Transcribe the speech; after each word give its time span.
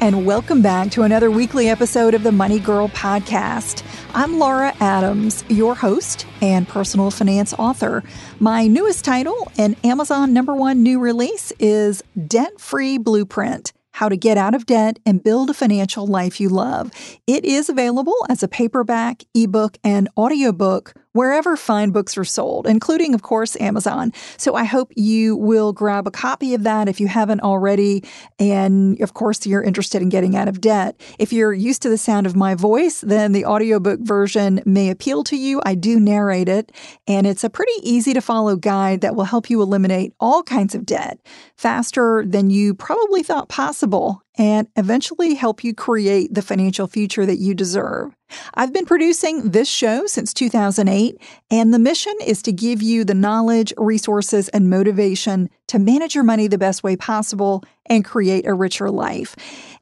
And 0.00 0.24
welcome 0.24 0.62
back 0.62 0.90
to 0.90 1.02
another 1.02 1.30
weekly 1.30 1.68
episode 1.68 2.14
of 2.14 2.22
the 2.22 2.32
Money 2.32 2.58
Girl 2.58 2.88
Podcast. 2.88 3.84
I'm 4.14 4.38
Laura 4.38 4.72
Adams, 4.80 5.44
your 5.50 5.74
host 5.74 6.26
and 6.40 6.66
personal 6.66 7.10
finance 7.10 7.52
author. 7.58 8.02
My 8.38 8.66
newest 8.66 9.04
title, 9.04 9.52
and 9.58 9.76
Amazon 9.84 10.32
number 10.32 10.54
one 10.54 10.82
new 10.82 10.98
release, 10.98 11.52
is 11.58 12.02
Debt 12.26 12.58
Free 12.58 12.96
Blueprint 12.96 13.74
how 13.92 14.08
to 14.08 14.16
Get 14.16 14.38
Out 14.38 14.54
of 14.54 14.64
Debt 14.64 14.98
and 15.04 15.22
Build 15.22 15.50
a 15.50 15.54
Financial 15.54 16.06
Life 16.06 16.40
You 16.40 16.48
Love. 16.48 16.90
It 17.26 17.44
is 17.44 17.68
available 17.68 18.14
as 18.30 18.42
a 18.42 18.48
paperback, 18.48 19.24
ebook, 19.34 19.76
and 19.84 20.08
audiobook 20.16 20.94
wherever 21.12 21.56
fine 21.56 21.90
books 21.90 22.16
are 22.16 22.24
sold, 22.24 22.66
including, 22.66 23.14
of 23.14 23.22
course, 23.22 23.56
Amazon. 23.60 24.12
So 24.36 24.54
I 24.54 24.64
hope 24.64 24.92
you 24.96 25.36
will 25.36 25.72
grab 25.72 26.06
a 26.06 26.10
copy 26.10 26.54
of 26.54 26.62
that 26.62 26.88
if 26.88 27.00
you 27.00 27.08
haven't 27.08 27.40
already. 27.40 28.04
And 28.38 29.00
of 29.00 29.14
course, 29.14 29.46
you're 29.46 29.62
interested 29.62 30.02
in 30.02 30.08
getting 30.08 30.36
out 30.36 30.48
of 30.48 30.60
debt. 30.60 31.00
If 31.18 31.32
you're 31.32 31.52
used 31.52 31.82
to 31.82 31.88
the 31.88 31.98
sound 31.98 32.26
of 32.26 32.36
my 32.36 32.54
voice, 32.54 33.00
then 33.00 33.32
the 33.32 33.44
audiobook 33.44 34.00
version 34.00 34.62
may 34.64 34.90
appeal 34.90 35.24
to 35.24 35.36
you. 35.36 35.60
I 35.64 35.74
do 35.74 35.98
narrate 35.98 36.48
it, 36.48 36.72
and 37.06 37.26
it's 37.26 37.44
a 37.44 37.50
pretty 37.50 37.72
easy 37.82 38.14
to 38.14 38.20
follow 38.20 38.56
guide 38.56 39.00
that 39.00 39.16
will 39.16 39.24
help 39.24 39.50
you 39.50 39.62
eliminate 39.62 40.14
all 40.20 40.42
kinds 40.42 40.74
of 40.74 40.86
debt 40.86 41.18
faster 41.56 42.24
than 42.26 42.50
you 42.50 42.74
probably 42.74 43.22
thought 43.22 43.48
possible 43.48 44.22
and 44.40 44.68
eventually 44.74 45.34
help 45.34 45.62
you 45.62 45.74
create 45.74 46.32
the 46.32 46.40
financial 46.40 46.86
future 46.86 47.26
that 47.26 47.36
you 47.36 47.54
deserve. 47.54 48.16
I've 48.54 48.72
been 48.72 48.86
producing 48.86 49.50
this 49.50 49.68
show 49.68 50.06
since 50.06 50.32
2008, 50.32 51.20
and 51.50 51.74
the 51.74 51.78
mission 51.78 52.14
is 52.24 52.40
to 52.42 52.52
give 52.52 52.82
you 52.82 53.04
the 53.04 53.12
knowledge, 53.12 53.74
resources, 53.76 54.48
and 54.48 54.70
motivation 54.70 55.50
to 55.70 55.78
manage 55.78 56.16
your 56.16 56.24
money 56.24 56.48
the 56.48 56.58
best 56.58 56.82
way 56.82 56.96
possible 56.96 57.62
and 57.86 58.04
create 58.04 58.44
a 58.44 58.52
richer 58.52 58.90
life. 58.90 59.36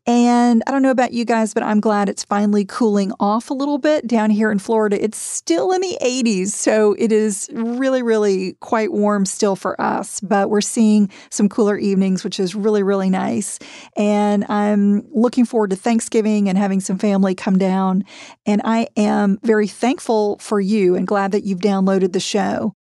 And 0.06 0.62
I 0.66 0.70
don't 0.70 0.82
know 0.82 0.90
about 0.90 1.12
you 1.12 1.24
guys, 1.24 1.52
but 1.52 1.62
I'm 1.62 1.80
glad 1.80 2.08
it's 2.08 2.24
finally 2.24 2.64
cooling 2.66 3.12
off 3.20 3.50
a 3.50 3.54
little 3.54 3.78
bit 3.78 4.06
down 4.06 4.28
here 4.28 4.50
in 4.50 4.58
Florida. 4.58 5.02
It's 5.02 5.18
still 5.18 5.72
in 5.72 5.80
the 5.80 5.98
80s, 6.02 6.48
so 6.48 6.94
it 6.98 7.10
is 7.10 7.48
really, 7.52 8.02
really 8.02 8.54
quite 8.60 8.92
warm 8.92 9.24
still 9.26 9.56
for 9.56 9.78
us, 9.80 10.20
but 10.20 10.50
we're 10.50 10.60
seeing 10.60 11.10
some 11.30 11.48
cooler 11.48 11.78
evenings, 11.78 12.22
which 12.22 12.38
is 12.38 12.54
really, 12.54 12.82
really 12.82 13.10
nice. 13.10 13.58
And 13.96 14.44
I'm 14.50 15.06
looking 15.12 15.44
forward 15.44 15.70
to 15.70 15.76
Thanksgiving 15.76 16.48
and 16.48 16.56
having 16.56 16.80
some 16.80 16.98
family 16.98 17.34
come 17.34 17.58
down. 17.58 18.04
And 18.46 18.60
I 18.64 18.88
am 18.96 19.38
very 19.42 19.66
thankful 19.66 20.38
for 20.38 20.60
you 20.60 20.94
and 20.96 21.06
glad 21.06 21.32
that 21.32 21.44
you've 21.44 21.60
downloaded 21.60 22.12
the 22.12 22.20
show. 22.20 22.74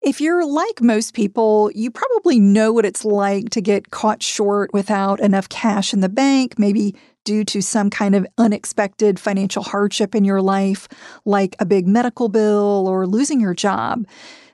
If 0.00 0.20
you're 0.20 0.46
like 0.46 0.80
most 0.80 1.12
people, 1.12 1.72
you 1.74 1.90
probably 1.90 2.38
know 2.38 2.72
what 2.72 2.84
it's 2.84 3.04
like 3.04 3.50
to 3.50 3.60
get 3.60 3.90
caught 3.90 4.22
short 4.22 4.72
without 4.72 5.18
enough 5.18 5.48
cash 5.48 5.92
in 5.92 6.00
the 6.00 6.08
bank, 6.08 6.56
maybe 6.56 6.94
due 7.24 7.44
to 7.44 7.60
some 7.60 7.90
kind 7.90 8.14
of 8.14 8.24
unexpected 8.38 9.18
financial 9.18 9.64
hardship 9.64 10.14
in 10.14 10.24
your 10.24 10.40
life, 10.40 10.86
like 11.24 11.56
a 11.58 11.66
big 11.66 11.88
medical 11.88 12.28
bill 12.28 12.86
or 12.88 13.08
losing 13.08 13.40
your 13.40 13.54
job. 13.54 14.06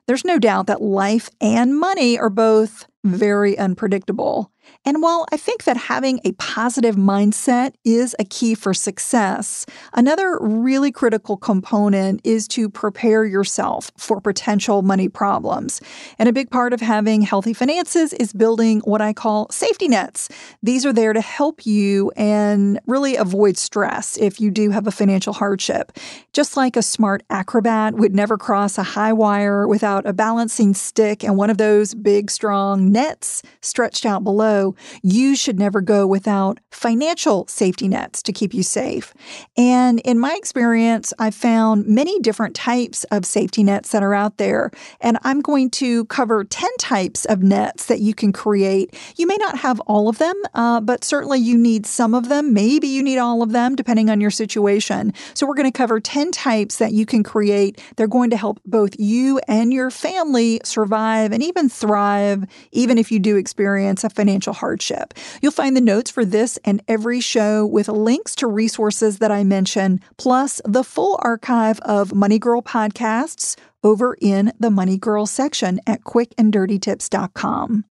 There's 0.06 0.25
no 0.25 0.38
doubt 0.38 0.66
that 0.66 0.81
life 0.81 1.28
and 1.43 1.78
money 1.78 2.19
are 2.19 2.31
both 2.31 2.87
very 3.05 3.59
unpredictable. 3.59 4.50
And 4.86 5.00
while 5.00 5.26
I 5.32 5.38
think 5.38 5.64
that 5.64 5.76
having 5.76 6.20
a 6.24 6.32
positive 6.32 6.96
mindset 6.96 7.72
is 7.84 8.14
a 8.18 8.24
key 8.24 8.54
for 8.54 8.74
success, 8.74 9.64
another 9.94 10.38
really 10.40 10.92
critical 10.92 11.38
component 11.38 12.20
is 12.22 12.46
to 12.48 12.68
prepare 12.68 13.24
yourself 13.24 13.90
for 13.96 14.20
potential 14.20 14.82
money 14.82 15.08
problems. 15.08 15.80
And 16.18 16.28
a 16.28 16.32
big 16.32 16.50
part 16.50 16.74
of 16.74 16.82
having 16.82 17.22
healthy 17.22 17.54
finances 17.54 18.12
is 18.12 18.34
building 18.34 18.80
what 18.80 19.00
I 19.00 19.14
call 19.14 19.48
safety 19.50 19.88
nets. 19.88 20.28
These 20.62 20.84
are 20.84 20.92
there 20.92 21.14
to 21.14 21.20
help 21.20 21.64
you 21.64 22.12
and 22.16 22.78
really 22.86 23.16
avoid 23.16 23.56
stress 23.56 24.18
if 24.18 24.38
you 24.38 24.50
do 24.50 24.70
have 24.70 24.86
a 24.86 24.90
financial 24.90 25.32
hardship. 25.32 25.92
Just 26.34 26.58
like 26.58 26.76
a 26.76 26.82
smart 26.82 27.22
acrobat 27.30 27.94
would 27.94 28.14
never 28.14 28.36
cross 28.36 28.76
a 28.76 28.82
high 28.82 29.14
wire 29.14 29.66
without 29.66 30.06
a 30.06 30.12
balancing 30.12 30.74
stick 30.74 31.24
and 31.24 31.38
one 31.38 31.48
of 31.48 31.56
those 31.56 31.94
big, 31.94 32.30
strong 32.30 32.92
nets 32.92 33.42
stretched 33.62 34.04
out 34.04 34.22
below 34.24 34.73
you 35.02 35.36
should 35.36 35.58
never 35.58 35.80
go 35.80 36.06
without 36.06 36.60
financial 36.70 37.46
safety 37.48 37.88
nets 37.88 38.22
to 38.22 38.32
keep 38.32 38.54
you 38.54 38.62
safe. 38.62 39.14
And 39.56 40.00
in 40.00 40.18
my 40.18 40.34
experience, 40.36 41.12
I've 41.18 41.34
found 41.34 41.86
many 41.86 42.18
different 42.20 42.54
types 42.54 43.04
of 43.04 43.24
safety 43.24 43.62
nets 43.62 43.90
that 43.90 44.02
are 44.02 44.14
out 44.14 44.38
there. 44.38 44.70
And 45.00 45.18
I'm 45.22 45.40
going 45.40 45.70
to 45.70 46.04
cover 46.06 46.44
10 46.44 46.70
types 46.78 47.24
of 47.24 47.42
nets 47.42 47.86
that 47.86 48.00
you 48.00 48.14
can 48.14 48.32
create. 48.32 48.94
You 49.16 49.26
may 49.26 49.36
not 49.36 49.58
have 49.58 49.80
all 49.80 50.08
of 50.08 50.18
them, 50.18 50.34
uh, 50.54 50.80
but 50.80 51.04
certainly 51.04 51.38
you 51.38 51.56
need 51.56 51.86
some 51.86 52.14
of 52.14 52.28
them. 52.28 52.52
Maybe 52.52 52.88
you 52.88 53.02
need 53.02 53.18
all 53.18 53.42
of 53.42 53.52
them, 53.52 53.76
depending 53.76 54.10
on 54.10 54.20
your 54.20 54.30
situation. 54.30 55.12
So 55.34 55.46
we're 55.46 55.54
going 55.54 55.70
to 55.70 55.76
cover 55.76 56.00
10 56.00 56.32
types 56.32 56.76
that 56.78 56.92
you 56.92 57.06
can 57.06 57.22
create. 57.22 57.80
They're 57.96 58.06
going 58.06 58.30
to 58.30 58.36
help 58.36 58.60
both 58.64 58.98
you 58.98 59.40
and 59.48 59.72
your 59.72 59.90
family 59.90 60.60
survive 60.64 61.32
and 61.32 61.42
even 61.42 61.68
thrive, 61.68 62.44
even 62.72 62.98
if 62.98 63.12
you 63.12 63.18
do 63.18 63.36
experience 63.36 64.04
a 64.04 64.10
financial 64.10 64.52
hardship. 64.64 65.12
You'll 65.42 65.52
find 65.52 65.76
the 65.76 65.82
notes 65.82 66.10
for 66.10 66.25
this 66.25 66.58
and 66.64 66.82
every 66.88 67.20
show 67.20 67.66
with 67.66 67.86
links 67.86 68.34
to 68.36 68.47
resources 68.47 69.19
that 69.19 69.30
I 69.30 69.44
mention, 69.44 70.00
plus 70.16 70.62
the 70.64 70.82
full 70.82 71.19
archive 71.20 71.80
of 71.80 72.14
Money 72.14 72.38
Girl 72.38 72.62
podcasts 72.62 73.56
over 73.82 74.16
in 74.22 74.54
the 74.58 74.70
Money 74.70 74.97
Girl 74.97 75.26
section 75.26 75.80
at 75.86 76.00
quickanddirtytips.com. 76.04 77.84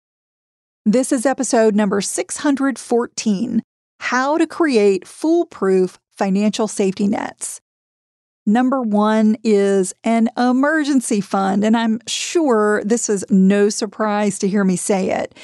This 0.86 1.10
is 1.10 1.26
episode 1.26 1.74
number 1.74 2.00
614 2.00 3.62
How 3.98 4.38
to 4.38 4.46
Create 4.46 5.08
Foolproof 5.08 5.98
Financial 6.16 6.68
Safety 6.68 7.08
Nets. 7.08 7.60
Number 8.46 8.80
one 8.80 9.36
is 9.42 9.92
an 10.04 10.28
emergency 10.36 11.20
fund, 11.20 11.64
and 11.64 11.76
I'm 11.76 12.00
sure 12.06 12.82
this 12.84 13.08
is 13.08 13.24
no 13.28 13.68
surprise 13.68 14.38
to 14.38 14.48
hear 14.48 14.64
me 14.64 14.76
say 14.76 15.10
it. 15.10 15.34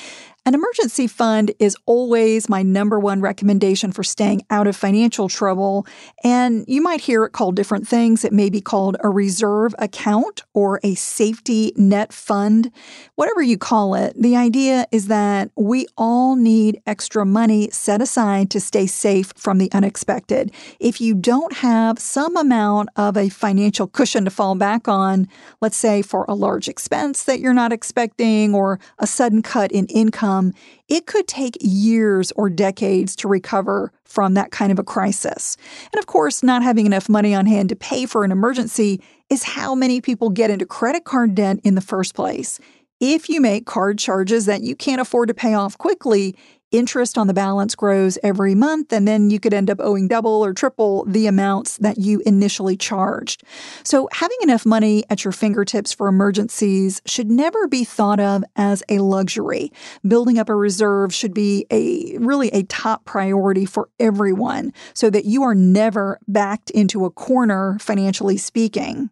An 0.46 0.54
emergency 0.54 1.08
fund 1.08 1.50
is 1.58 1.76
always 1.86 2.48
my 2.48 2.62
number 2.62 3.00
one 3.00 3.20
recommendation 3.20 3.90
for 3.90 4.04
staying 4.04 4.42
out 4.48 4.68
of 4.68 4.76
financial 4.76 5.28
trouble. 5.28 5.88
And 6.22 6.64
you 6.68 6.80
might 6.80 7.00
hear 7.00 7.24
it 7.24 7.30
called 7.30 7.56
different 7.56 7.88
things. 7.88 8.24
It 8.24 8.32
may 8.32 8.48
be 8.48 8.60
called 8.60 8.96
a 9.00 9.08
reserve 9.08 9.74
account 9.80 10.44
or 10.54 10.78
a 10.84 10.94
safety 10.94 11.72
net 11.74 12.12
fund, 12.12 12.70
whatever 13.16 13.42
you 13.42 13.58
call 13.58 13.96
it. 13.96 14.14
The 14.16 14.36
idea 14.36 14.86
is 14.92 15.08
that 15.08 15.50
we 15.56 15.88
all 15.98 16.36
need 16.36 16.80
extra 16.86 17.26
money 17.26 17.68
set 17.72 18.00
aside 18.00 18.48
to 18.50 18.60
stay 18.60 18.86
safe 18.86 19.32
from 19.34 19.58
the 19.58 19.72
unexpected. 19.72 20.52
If 20.78 21.00
you 21.00 21.14
don't 21.16 21.54
have 21.54 21.98
some 21.98 22.36
amount 22.36 22.90
of 22.94 23.16
a 23.16 23.30
financial 23.30 23.88
cushion 23.88 24.24
to 24.26 24.30
fall 24.30 24.54
back 24.54 24.86
on, 24.86 25.26
let's 25.60 25.76
say 25.76 26.02
for 26.02 26.24
a 26.28 26.34
large 26.34 26.68
expense 26.68 27.24
that 27.24 27.40
you're 27.40 27.52
not 27.52 27.72
expecting 27.72 28.54
or 28.54 28.78
a 29.00 29.08
sudden 29.08 29.42
cut 29.42 29.72
in 29.72 29.86
income, 29.86 30.35
income, 30.36 30.52
it 30.88 31.06
could 31.06 31.26
take 31.26 31.56
years 31.60 32.32
or 32.32 32.48
decades 32.48 33.16
to 33.16 33.28
recover 33.28 33.92
from 34.04 34.34
that 34.34 34.50
kind 34.50 34.72
of 34.72 34.78
a 34.78 34.84
crisis. 34.84 35.56
And 35.92 35.98
of 35.98 36.06
course, 36.06 36.42
not 36.42 36.62
having 36.62 36.86
enough 36.86 37.08
money 37.08 37.34
on 37.34 37.46
hand 37.46 37.68
to 37.70 37.76
pay 37.76 38.06
for 38.06 38.24
an 38.24 38.32
emergency 38.32 39.02
is 39.28 39.42
how 39.42 39.74
many 39.74 40.00
people 40.00 40.30
get 40.30 40.50
into 40.50 40.64
credit 40.64 41.04
card 41.04 41.34
debt 41.34 41.58
in 41.64 41.74
the 41.74 41.80
first 41.80 42.14
place. 42.14 42.60
If 43.00 43.28
you 43.28 43.42
make 43.42 43.66
card 43.66 43.98
charges 43.98 44.46
that 44.46 44.62
you 44.62 44.74
can't 44.74 45.02
afford 45.02 45.28
to 45.28 45.34
pay 45.34 45.52
off 45.52 45.76
quickly, 45.76 46.34
interest 46.72 47.18
on 47.18 47.26
the 47.26 47.34
balance 47.34 47.74
grows 47.74 48.16
every 48.22 48.54
month, 48.54 48.90
and 48.90 49.06
then 49.06 49.28
you 49.28 49.38
could 49.38 49.52
end 49.52 49.68
up 49.68 49.80
owing 49.80 50.08
double 50.08 50.42
or 50.42 50.54
triple 50.54 51.04
the 51.04 51.26
amounts 51.26 51.76
that 51.76 51.98
you 51.98 52.22
initially 52.24 52.74
charged. 52.74 53.44
So, 53.82 54.08
having 54.12 54.38
enough 54.42 54.64
money 54.64 55.04
at 55.10 55.24
your 55.24 55.32
fingertips 55.32 55.92
for 55.92 56.08
emergencies 56.08 57.02
should 57.04 57.30
never 57.30 57.68
be 57.68 57.84
thought 57.84 58.18
of 58.18 58.42
as 58.56 58.82
a 58.88 59.00
luxury. 59.00 59.72
Building 60.08 60.38
up 60.38 60.48
a 60.48 60.54
reserve 60.54 61.12
should 61.12 61.34
be 61.34 61.66
a 61.70 62.16
really 62.16 62.48
a 62.48 62.62
top 62.62 63.04
priority 63.04 63.66
for 63.66 63.90
everyone 64.00 64.72
so 64.94 65.10
that 65.10 65.26
you 65.26 65.42
are 65.42 65.54
never 65.54 66.18
backed 66.26 66.70
into 66.70 67.04
a 67.04 67.10
corner 67.10 67.76
financially 67.78 68.38
speaking. 68.38 69.10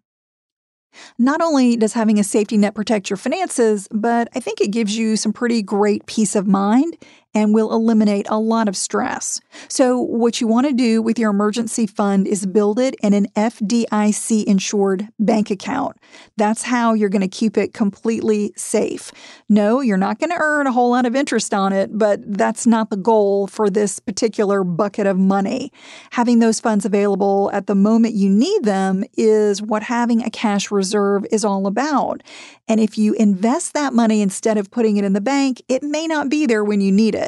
Not 1.19 1.41
only 1.41 1.76
does 1.76 1.93
having 1.93 2.19
a 2.19 2.25
safety 2.25 2.56
net 2.56 2.75
protect 2.75 3.11
your 3.11 3.17
finances, 3.17 3.88
but 3.91 4.29
I 4.35 4.41
think 4.41 4.61
it 4.61 4.70
gives 4.70 4.96
you 4.96 5.17
some 5.17 5.32
pretty 5.32 5.62
great 5.62 6.06
peace 6.06 6.35
of 6.35 6.46
mind 6.46 6.96
and 7.34 7.52
will 7.52 7.72
eliminate 7.72 8.26
a 8.28 8.38
lot 8.38 8.69
of 8.69 8.76
stress. 8.76 9.40
So, 9.69 9.98
what 9.98 10.40
you 10.40 10.46
want 10.46 10.66
to 10.66 10.72
do 10.72 11.02
with 11.02 11.19
your 11.19 11.31
emergency 11.31 11.86
fund 11.86 12.26
is 12.26 12.46
build 12.46 12.78
it 12.78 12.94
in 13.02 13.12
an 13.12 13.26
FDIC 13.36 14.44
insured 14.44 15.08
bank 15.19 15.50
account. 15.50 15.96
That's 16.36 16.62
how 16.62 16.94
you're 16.94 17.08
going 17.08 17.22
to 17.22 17.28
keep 17.28 17.56
it 17.56 17.75
completely 17.75 18.52
safe. 18.56 19.10
No, 19.48 19.81
you're 19.81 19.96
not 19.96 20.19
going 20.19 20.31
to 20.31 20.38
earn 20.40 20.66
a 20.66 20.72
whole 20.72 20.90
lot 20.90 21.06
of 21.06 21.16
interest 21.16 21.52
on 21.52 21.72
it, 21.72 21.96
but 21.96 22.20
that's 22.25 22.66
not 22.66 22.90
the 22.90 22.96
goal 22.96 23.46
for 23.46 23.69
this 23.69 23.98
particular 23.98 24.64
bucket 24.64 25.06
of 25.06 25.19
money. 25.19 25.72
Having 26.12 26.38
those 26.38 26.60
funds 26.60 26.84
available 26.84 27.50
at 27.52 27.66
the 27.66 27.75
moment 27.75 28.14
you 28.14 28.28
need 28.30 28.64
them 28.64 29.04
is 29.14 29.60
what 29.60 29.82
having 29.82 30.22
a 30.22 30.30
cash 30.30 30.70
reserve 30.70 31.25
is 31.30 31.44
all 31.44 31.66
about. 31.66 32.22
And 32.69 32.80
if 32.80 32.96
you 32.96 33.14
invest 33.14 33.75
that 33.75 33.92
money 33.92 34.20
instead 34.20 34.56
of 34.56 34.70
putting 34.70 34.96
it 34.96 35.04
in 35.04 35.12
the 35.12 35.20
bank, 35.20 35.62
it 35.69 35.82
may 35.82 36.06
not 36.06 36.28
be 36.28 36.46
there 36.46 36.64
when 36.64 36.80
you 36.80 36.92
need 36.92 37.14
it. 37.14 37.24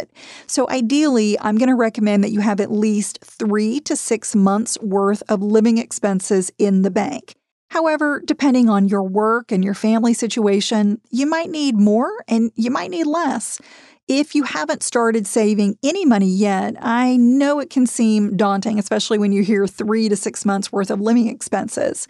So 0.46 0.68
ideally, 0.68 1.38
I'm 1.40 1.58
going 1.58 1.68
to 1.68 1.74
recommend 1.74 2.22
that 2.24 2.30
you 2.30 2.40
have 2.40 2.60
at 2.60 2.70
least 2.70 3.18
three 3.24 3.80
to 3.80 3.96
six 3.96 4.34
months 4.34 4.78
worth 4.80 5.22
of 5.28 5.42
living 5.42 5.78
expenses 5.78 6.50
in 6.58 6.82
the 6.82 6.90
bank. 6.90 7.34
However, 7.70 8.22
depending 8.24 8.68
on 8.68 8.88
your 8.88 9.02
work 9.02 9.50
and 9.50 9.64
your 9.64 9.74
family 9.74 10.14
situation, 10.14 11.00
you 11.10 11.26
might 11.26 11.50
need 11.50 11.76
more 11.76 12.10
and 12.28 12.52
you 12.54 12.70
might 12.70 12.90
need 12.90 13.06
less. 13.06 13.60
If 14.08 14.36
you 14.36 14.44
haven't 14.44 14.84
started 14.84 15.26
saving 15.26 15.78
any 15.82 16.04
money 16.04 16.28
yet, 16.28 16.76
I 16.80 17.16
know 17.16 17.58
it 17.58 17.70
can 17.70 17.88
seem 17.88 18.36
daunting, 18.36 18.78
especially 18.78 19.18
when 19.18 19.32
you 19.32 19.42
hear 19.42 19.66
three 19.66 20.08
to 20.08 20.14
six 20.14 20.44
months 20.44 20.70
worth 20.70 20.92
of 20.92 21.00
living 21.00 21.26
expenses. 21.26 22.06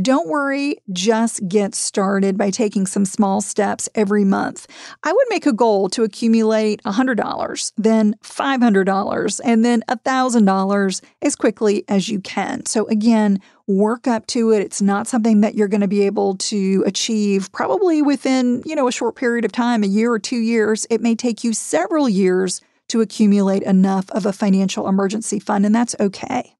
Don't 0.00 0.28
worry, 0.28 0.76
just 0.92 1.48
get 1.48 1.74
started 1.74 2.38
by 2.38 2.50
taking 2.50 2.86
some 2.86 3.04
small 3.04 3.40
steps 3.40 3.88
every 3.96 4.24
month. 4.24 4.68
I 5.02 5.12
would 5.12 5.26
make 5.30 5.46
a 5.46 5.52
goal 5.52 5.88
to 5.88 6.04
accumulate 6.04 6.80
$100, 6.84 7.72
then 7.76 8.14
$500, 8.22 9.40
and 9.42 9.64
then 9.64 9.82
$1,000 9.88 11.02
as 11.22 11.34
quickly 11.34 11.84
as 11.88 12.08
you 12.08 12.20
can. 12.20 12.66
So, 12.66 12.86
again, 12.86 13.40
work 13.66 14.06
up 14.06 14.28
to 14.28 14.52
it. 14.52 14.62
It's 14.62 14.80
not 14.80 15.08
something 15.08 15.40
that 15.40 15.56
you're 15.56 15.66
going 15.66 15.80
to 15.80 15.88
be 15.88 16.06
able 16.06 16.36
to 16.36 16.84
achieve 16.86 17.50
probably 17.50 18.00
within, 18.00 18.62
you 18.64 18.76
know, 18.76 18.86
a 18.86 18.92
short 18.92 19.16
period 19.16 19.44
of 19.44 19.50
time, 19.50 19.82
a 19.82 19.88
year 19.88 20.12
or 20.12 20.20
two 20.20 20.38
years. 20.38 20.86
It 20.88 21.00
may 21.00 21.16
take 21.16 21.42
you 21.42 21.52
several 21.52 22.08
years 22.08 22.60
to 22.90 23.00
accumulate 23.00 23.64
enough 23.64 24.08
of 24.10 24.24
a 24.24 24.32
financial 24.32 24.86
emergency 24.86 25.40
fund, 25.40 25.66
and 25.66 25.74
that's 25.74 25.96
okay. 25.98 26.54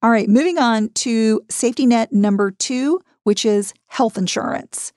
All 0.00 0.10
right, 0.10 0.28
moving 0.28 0.58
on 0.58 0.90
to 0.90 1.40
safety 1.50 1.84
net 1.84 2.12
number 2.12 2.52
two, 2.52 3.00
which 3.24 3.44
is 3.44 3.74
health 3.88 4.16
insurance. 4.16 4.92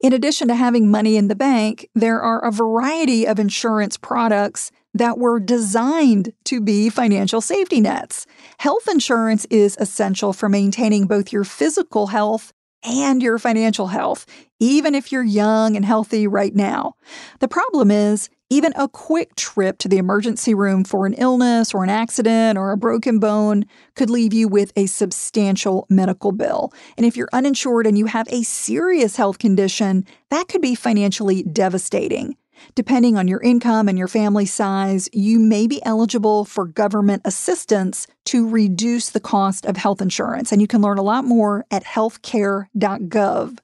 In 0.00 0.12
addition 0.12 0.46
to 0.46 0.54
having 0.54 0.90
money 0.90 1.16
in 1.16 1.26
the 1.26 1.34
bank, 1.34 1.88
there 1.94 2.20
are 2.22 2.44
a 2.44 2.52
variety 2.52 3.26
of 3.26 3.40
insurance 3.40 3.96
products 3.96 4.70
that 4.94 5.18
were 5.18 5.40
designed 5.40 6.32
to 6.44 6.60
be 6.60 6.88
financial 6.88 7.40
safety 7.40 7.80
nets. 7.80 8.26
Health 8.58 8.88
insurance 8.88 9.44
is 9.46 9.76
essential 9.80 10.32
for 10.32 10.48
maintaining 10.48 11.06
both 11.06 11.32
your 11.32 11.42
physical 11.42 12.06
health 12.06 12.52
and 12.84 13.22
your 13.22 13.38
financial 13.38 13.88
health, 13.88 14.26
even 14.60 14.94
if 14.94 15.10
you're 15.10 15.24
young 15.24 15.76
and 15.76 15.84
healthy 15.84 16.26
right 16.26 16.54
now. 16.54 16.94
The 17.40 17.48
problem 17.48 17.90
is, 17.90 18.28
even 18.50 18.72
a 18.76 18.88
quick 18.88 19.34
trip 19.36 19.78
to 19.78 19.88
the 19.88 19.96
emergency 19.96 20.54
room 20.54 20.84
for 20.84 21.06
an 21.06 21.14
illness 21.14 21.74
or 21.74 21.82
an 21.82 21.90
accident 21.90 22.58
or 22.58 22.70
a 22.70 22.76
broken 22.76 23.18
bone 23.18 23.64
could 23.96 24.10
leave 24.10 24.34
you 24.34 24.48
with 24.48 24.72
a 24.76 24.86
substantial 24.86 25.86
medical 25.88 26.30
bill. 26.30 26.72
And 26.96 27.06
if 27.06 27.16
you're 27.16 27.30
uninsured 27.32 27.86
and 27.86 27.96
you 27.96 28.06
have 28.06 28.28
a 28.28 28.42
serious 28.42 29.16
health 29.16 29.38
condition, 29.38 30.04
that 30.30 30.48
could 30.48 30.60
be 30.60 30.74
financially 30.74 31.42
devastating. 31.42 32.36
Depending 32.74 33.16
on 33.16 33.28
your 33.28 33.40
income 33.40 33.88
and 33.88 33.98
your 33.98 34.08
family 34.08 34.46
size, 34.46 35.08
you 35.12 35.38
may 35.38 35.66
be 35.66 35.84
eligible 35.84 36.44
for 36.44 36.66
government 36.66 37.22
assistance 37.24 38.06
to 38.24 38.48
reduce 38.48 39.10
the 39.10 39.20
cost 39.20 39.66
of 39.66 39.76
health 39.76 40.00
insurance. 40.00 40.50
And 40.50 40.60
you 40.60 40.66
can 40.66 40.80
learn 40.80 40.98
a 40.98 41.02
lot 41.02 41.24
more 41.24 41.64
at 41.70 41.84
healthcare.gov. 41.84 43.58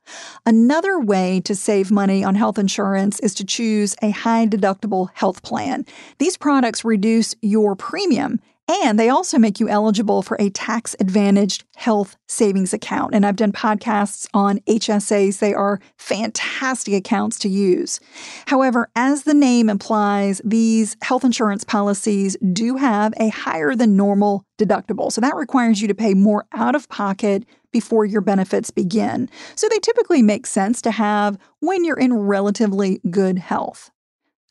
Another 0.44 1.00
way 1.00 1.40
to 1.40 1.54
save 1.54 1.90
money 1.90 2.22
on 2.22 2.34
health 2.34 2.58
insurance 2.58 3.20
is 3.20 3.34
to 3.34 3.44
choose 3.44 3.96
a 4.02 4.10
high 4.10 4.46
deductible 4.46 5.08
health 5.14 5.42
plan. 5.42 5.86
These 6.18 6.36
products 6.36 6.84
reduce 6.84 7.34
your 7.40 7.74
premium 7.74 8.40
and 8.70 8.98
they 8.98 9.08
also 9.08 9.38
make 9.38 9.58
you 9.58 9.68
eligible 9.68 10.22
for 10.22 10.36
a 10.38 10.50
tax 10.50 10.94
advantaged 11.00 11.64
health 11.76 12.16
savings 12.28 12.72
account. 12.72 13.14
And 13.14 13.24
I've 13.26 13.36
done 13.36 13.52
podcasts 13.52 14.28
on 14.34 14.58
HSAs. 14.60 15.38
They 15.38 15.54
are 15.54 15.80
fantastic 15.96 16.94
accounts 16.94 17.38
to 17.40 17.48
use. 17.48 18.00
However, 18.46 18.90
as 18.94 19.24
the 19.24 19.34
name 19.34 19.70
implies, 19.70 20.40
these 20.44 20.96
health 21.02 21.24
insurance 21.24 21.64
policies 21.64 22.36
do 22.52 22.76
have 22.76 23.14
a 23.18 23.28
higher 23.28 23.74
than 23.74 23.96
normal 23.96 24.44
deductible. 24.58 25.10
So 25.10 25.20
that 25.20 25.36
requires 25.36 25.80
you 25.80 25.88
to 25.88 25.94
pay 25.94 26.14
more 26.14 26.46
out 26.52 26.74
of 26.74 26.88
pocket 26.88 27.44
before 27.72 28.04
your 28.04 28.20
benefits 28.20 28.70
begin. 28.70 29.28
So 29.54 29.68
they 29.68 29.78
typically 29.78 30.22
make 30.22 30.46
sense 30.46 30.82
to 30.82 30.90
have 30.90 31.38
when 31.60 31.84
you're 31.84 31.98
in 31.98 32.12
relatively 32.12 33.00
good 33.10 33.38
health. 33.38 33.90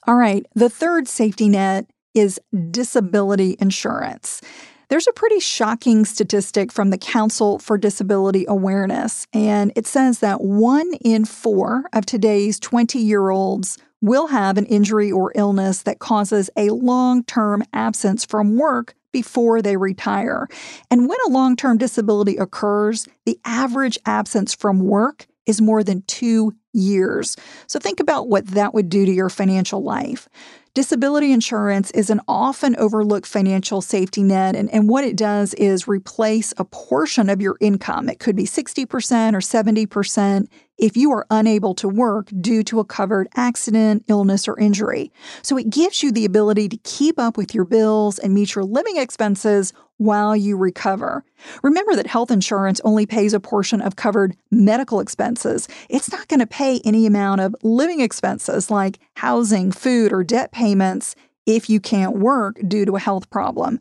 All 0.07 0.15
right, 0.15 0.45
the 0.55 0.69
third 0.69 1.07
safety 1.07 1.49
net 1.49 1.85
is 2.13 2.39
disability 2.71 3.55
insurance. 3.59 4.41
There's 4.89 5.07
a 5.07 5.13
pretty 5.13 5.39
shocking 5.39 6.03
statistic 6.03 6.71
from 6.71 6.89
the 6.89 6.97
Council 6.97 7.59
for 7.59 7.77
Disability 7.77 8.45
Awareness, 8.47 9.27
and 9.33 9.71
it 9.75 9.85
says 9.85 10.19
that 10.19 10.41
one 10.41 10.93
in 11.01 11.25
four 11.25 11.83
of 11.93 12.07
today's 12.07 12.59
20 12.59 12.97
year 12.97 13.29
olds 13.29 13.77
will 14.01 14.27
have 14.27 14.57
an 14.57 14.65
injury 14.65 15.11
or 15.11 15.31
illness 15.35 15.83
that 15.83 15.99
causes 15.99 16.49
a 16.57 16.71
long 16.71 17.23
term 17.23 17.63
absence 17.73 18.25
from 18.25 18.57
work 18.57 18.95
before 19.11 19.61
they 19.61 19.77
retire. 19.77 20.47
And 20.89 21.07
when 21.07 21.17
a 21.27 21.29
long 21.29 21.55
term 21.55 21.77
disability 21.77 22.37
occurs, 22.37 23.07
the 23.25 23.39
average 23.45 23.97
absence 24.05 24.53
from 24.53 24.79
work 24.79 25.27
is 25.49 25.59
more 25.59 25.83
than 25.83 26.03
two 26.03 26.53
years. 26.73 27.35
So 27.65 27.79
think 27.79 27.99
about 27.99 28.29
what 28.29 28.45
that 28.47 28.75
would 28.75 28.87
do 28.87 29.05
to 29.05 29.11
your 29.11 29.29
financial 29.29 29.83
life. 29.83 30.29
Disability 30.75 31.31
insurance 31.33 31.89
is 31.91 32.11
an 32.11 32.21
often 32.27 32.75
overlooked 32.75 33.25
financial 33.25 33.81
safety 33.81 34.21
net, 34.21 34.55
and, 34.55 34.69
and 34.69 34.87
what 34.87 35.03
it 35.03 35.17
does 35.17 35.55
is 35.55 35.87
replace 35.87 36.53
a 36.57 36.63
portion 36.63 37.27
of 37.27 37.41
your 37.41 37.57
income. 37.59 38.07
It 38.07 38.19
could 38.19 38.35
be 38.35 38.43
60% 38.43 38.85
or 39.33 39.39
70% 39.39 40.47
if 40.77 40.95
you 40.95 41.11
are 41.11 41.25
unable 41.31 41.73
to 41.73 41.89
work 41.89 42.29
due 42.39 42.61
to 42.63 42.79
a 42.79 42.85
covered 42.85 43.27
accident, 43.35 44.05
illness, 44.07 44.47
or 44.47 44.59
injury. 44.59 45.11
So 45.41 45.57
it 45.57 45.71
gives 45.71 46.03
you 46.03 46.11
the 46.11 46.25
ability 46.25 46.69
to 46.69 46.77
keep 46.77 47.17
up 47.17 47.35
with 47.35 47.55
your 47.55 47.65
bills 47.65 48.19
and 48.19 48.35
meet 48.35 48.53
your 48.53 48.63
living 48.63 48.97
expenses 48.97 49.73
while 49.99 50.35
you 50.35 50.57
recover. 50.57 51.23
Remember 51.61 51.93
that 51.95 52.07
health 52.07 52.31
insurance 52.31 52.81
only 52.83 53.05
pays 53.05 53.33
a 53.33 53.39
portion 53.39 53.81
of 53.81 53.97
covered 53.97 54.35
medical 54.49 55.01
expenses. 55.01 55.67
It's 55.89 56.11
not 56.11 56.27
going 56.29 56.39
to 56.39 56.47
pay 56.47 56.81
any 56.83 57.05
amount 57.05 57.41
of 57.41 57.55
living 57.63 57.99
expenses 57.99 58.71
like 58.71 58.97
housing, 59.15 59.71
food, 59.71 60.13
or 60.13 60.23
debt 60.23 60.51
payments 60.51 61.15
if 61.45 61.69
you 61.69 61.79
can't 61.79 62.17
work 62.17 62.57
due 62.65 62.85
to 62.85 62.95
a 62.95 62.99
health 62.99 63.29
problem. 63.29 63.79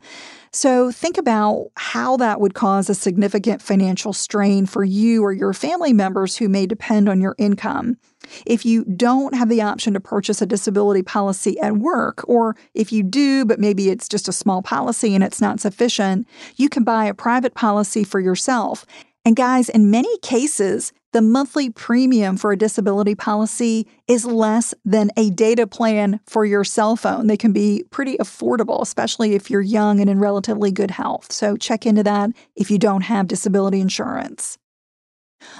So 0.51 0.91
think 0.91 1.17
about 1.17 1.67
how 1.75 2.17
that 2.17 2.41
would 2.41 2.53
cause 2.53 2.89
a 2.89 2.95
significant 2.95 3.61
financial 3.61 4.13
strain 4.13 4.65
for 4.65 4.83
you 4.83 5.23
or 5.23 5.31
your 5.31 5.53
family 5.53 5.93
members 5.93 6.37
who 6.37 6.49
may 6.49 6.65
depend 6.65 7.07
on 7.07 7.21
your 7.21 7.35
income. 7.37 7.97
If 8.45 8.65
you 8.65 8.83
don't 8.83 9.35
have 9.35 9.49
the 9.49 9.61
option 9.61 9.93
to 9.93 9.99
purchase 9.99 10.41
a 10.41 10.45
disability 10.45 11.03
policy 11.03 11.59
at 11.59 11.77
work, 11.77 12.27
or 12.27 12.55
if 12.73 12.91
you 12.91 13.03
do, 13.03 13.45
but 13.45 13.59
maybe 13.59 13.89
it's 13.89 14.09
just 14.09 14.27
a 14.27 14.33
small 14.33 14.61
policy 14.61 15.15
and 15.15 15.23
it's 15.23 15.41
not 15.41 15.59
sufficient, 15.59 16.27
you 16.55 16.69
can 16.69 16.83
buy 16.83 17.05
a 17.05 17.13
private 17.13 17.53
policy 17.53 18.03
for 18.03 18.19
yourself 18.19 18.85
And 19.29 19.35
guys, 19.35 19.69
in 19.69 19.91
many 19.91 20.17
cases, 20.23 20.91
the 21.13 21.21
monthly 21.21 21.69
premium 21.69 22.35
for 22.35 22.51
a 22.51 22.57
disability 22.57 23.13
policy 23.13 23.85
is 24.07 24.25
less 24.25 24.73
than 24.83 25.11
a 25.15 25.29
data 25.29 25.67
plan 25.67 26.19
for 26.25 26.45
your 26.45 26.63
cell 26.63 26.95
phone. 26.95 27.27
They 27.27 27.37
can 27.37 27.53
be 27.53 27.83
pretty 27.91 28.17
affordable, 28.17 28.81
especially 28.81 29.35
if 29.35 29.51
you're 29.51 29.61
young 29.61 29.99
and 29.99 30.09
in 30.09 30.17
relatively 30.17 30.71
good 30.71 30.89
health. 30.89 31.31
So 31.31 31.57
check 31.57 31.85
into 31.85 32.01
that 32.01 32.31
if 32.55 32.71
you 32.71 32.79
don't 32.79 33.01
have 33.01 33.27
disability 33.27 33.79
insurance. 33.81 34.57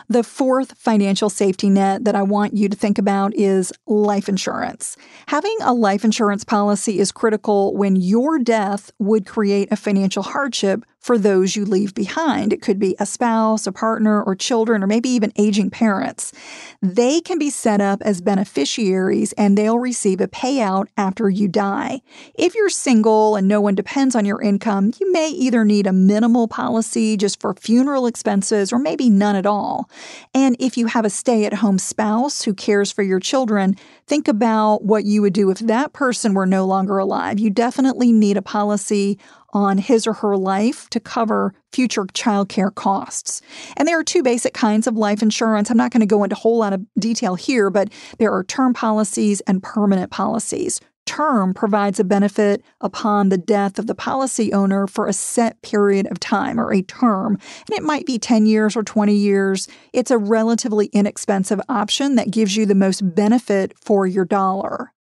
The 0.07 0.23
fourth 0.23 0.77
financial 0.77 1.29
safety 1.29 1.69
net 1.69 2.05
that 2.05 2.15
I 2.15 2.23
want 2.23 2.55
you 2.55 2.69
to 2.69 2.75
think 2.75 2.97
about 2.97 3.35
is 3.35 3.71
life 3.85 4.27
insurance. 4.27 4.97
Having 5.27 5.57
a 5.61 5.73
life 5.73 6.03
insurance 6.03 6.43
policy 6.43 6.99
is 6.99 7.11
critical 7.11 7.75
when 7.75 7.95
your 7.95 8.39
death 8.39 8.91
would 8.99 9.25
create 9.25 9.71
a 9.71 9.75
financial 9.75 10.23
hardship 10.23 10.83
for 10.99 11.17
those 11.17 11.55
you 11.55 11.65
leave 11.65 11.93
behind. 11.93 12.51
It 12.51 12.61
could 12.61 12.77
be 12.77 12.95
a 12.99 13.05
spouse, 13.05 13.65
a 13.65 13.71
partner, 13.71 14.21
or 14.21 14.35
children, 14.35 14.83
or 14.83 14.87
maybe 14.87 15.09
even 15.09 15.31
aging 15.37 15.69
parents. 15.69 16.33
They 16.81 17.21
can 17.21 17.39
be 17.39 17.49
set 17.49 17.81
up 17.81 18.01
as 18.01 18.21
beneficiaries 18.21 19.31
and 19.33 19.57
they'll 19.57 19.79
receive 19.79 20.19
a 20.19 20.27
payout 20.27 20.87
after 20.97 21.29
you 21.29 21.47
die. 21.47 22.01
If 22.35 22.53
you're 22.53 22.69
single 22.69 23.35
and 23.35 23.47
no 23.47 23.61
one 23.61 23.75
depends 23.75 24.15
on 24.15 24.25
your 24.25 24.41
income, 24.41 24.93
you 24.99 25.11
may 25.11 25.29
either 25.29 25.63
need 25.63 25.87
a 25.87 25.93
minimal 25.93 26.47
policy 26.47 27.15
just 27.15 27.39
for 27.39 27.53
funeral 27.53 28.05
expenses 28.05 28.73
or 28.73 28.79
maybe 28.79 29.09
none 29.09 29.35
at 29.35 29.45
all. 29.45 29.89
And 30.33 30.57
if 30.59 30.77
you 30.77 30.87
have 30.87 31.05
a 31.05 31.09
stay 31.09 31.45
at 31.45 31.53
home 31.55 31.79
spouse 31.79 32.43
who 32.43 32.53
cares 32.53 32.91
for 32.91 33.03
your 33.03 33.19
children, 33.19 33.75
think 34.05 34.27
about 34.27 34.83
what 34.83 35.05
you 35.05 35.21
would 35.21 35.33
do 35.33 35.49
if 35.49 35.59
that 35.59 35.93
person 35.93 36.33
were 36.33 36.45
no 36.45 36.65
longer 36.65 36.97
alive. 36.97 37.39
You 37.39 37.49
definitely 37.49 38.11
need 38.11 38.35
a 38.37 38.41
policy 38.41 39.17
on 39.53 39.77
his 39.77 40.07
or 40.07 40.13
her 40.13 40.37
life 40.37 40.89
to 40.89 40.99
cover 40.99 41.53
future 41.71 42.05
childcare 42.05 42.73
costs. 42.73 43.41
And 43.77 43.87
there 43.87 43.99
are 43.99 44.03
two 44.03 44.23
basic 44.23 44.53
kinds 44.53 44.87
of 44.87 44.95
life 44.95 45.21
insurance. 45.21 45.69
I'm 45.69 45.77
not 45.77 45.91
going 45.91 46.01
to 46.01 46.05
go 46.05 46.23
into 46.23 46.35
a 46.35 46.39
whole 46.39 46.57
lot 46.57 46.73
of 46.73 46.81
detail 46.99 47.35
here, 47.35 47.69
but 47.69 47.89
there 48.17 48.31
are 48.31 48.43
term 48.43 48.73
policies 48.73 49.41
and 49.41 49.63
permanent 49.63 50.11
policies. 50.11 50.79
Term 51.05 51.55
provides 51.55 51.99
a 51.99 52.03
benefit 52.03 52.63
upon 52.81 53.29
the 53.29 53.37
death 53.37 53.79
of 53.79 53.87
the 53.87 53.95
policy 53.95 54.53
owner 54.53 54.85
for 54.85 55.07
a 55.07 55.13
set 55.13 55.59
period 55.63 56.05
of 56.11 56.19
time 56.19 56.59
or 56.59 56.71
a 56.71 56.83
term, 56.83 57.39
and 57.67 57.75
it 57.75 57.81
might 57.81 58.05
be 58.05 58.19
10 58.19 58.45
years 58.45 58.77
or 58.77 58.83
20 58.83 59.15
years. 59.15 59.67
It's 59.91 60.11
a 60.11 60.19
relatively 60.19 60.85
inexpensive 60.93 61.59
option 61.67 62.13
that 62.15 62.29
gives 62.29 62.55
you 62.55 62.67
the 62.67 62.75
most 62.75 63.15
benefit 63.15 63.73
for 63.79 64.05
your 64.05 64.25
dollar. 64.25 64.93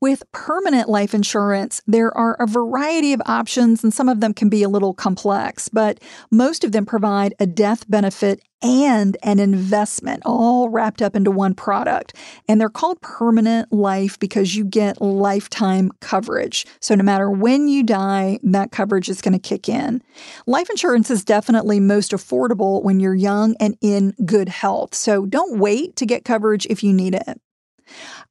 With 0.00 0.22
permanent 0.32 0.88
life 0.88 1.12
insurance, 1.12 1.82
there 1.86 2.16
are 2.16 2.34
a 2.40 2.46
variety 2.46 3.12
of 3.12 3.20
options, 3.26 3.84
and 3.84 3.92
some 3.92 4.08
of 4.08 4.20
them 4.20 4.32
can 4.32 4.48
be 4.48 4.62
a 4.62 4.68
little 4.68 4.94
complex, 4.94 5.68
but 5.68 6.00
most 6.30 6.64
of 6.64 6.72
them 6.72 6.86
provide 6.86 7.34
a 7.38 7.46
death 7.46 7.88
benefit 7.90 8.40
and 8.62 9.18
an 9.22 9.38
investment 9.38 10.22
all 10.24 10.70
wrapped 10.70 11.02
up 11.02 11.14
into 11.14 11.30
one 11.30 11.54
product. 11.54 12.14
And 12.48 12.58
they're 12.58 12.70
called 12.70 13.02
permanent 13.02 13.70
life 13.74 14.18
because 14.18 14.56
you 14.56 14.64
get 14.64 15.02
lifetime 15.02 15.90
coverage. 16.00 16.66
So 16.80 16.94
no 16.94 17.04
matter 17.04 17.30
when 17.30 17.68
you 17.68 17.82
die, 17.82 18.38
that 18.42 18.72
coverage 18.72 19.10
is 19.10 19.20
going 19.20 19.34
to 19.34 19.38
kick 19.38 19.68
in. 19.68 20.02
Life 20.46 20.70
insurance 20.70 21.10
is 21.10 21.24
definitely 21.24 21.78
most 21.78 22.12
affordable 22.12 22.82
when 22.82 23.00
you're 23.00 23.14
young 23.14 23.54
and 23.60 23.76
in 23.82 24.14
good 24.24 24.48
health. 24.48 24.94
So 24.94 25.26
don't 25.26 25.58
wait 25.58 25.96
to 25.96 26.06
get 26.06 26.24
coverage 26.24 26.66
if 26.70 26.82
you 26.82 26.94
need 26.94 27.14
it. 27.14 27.40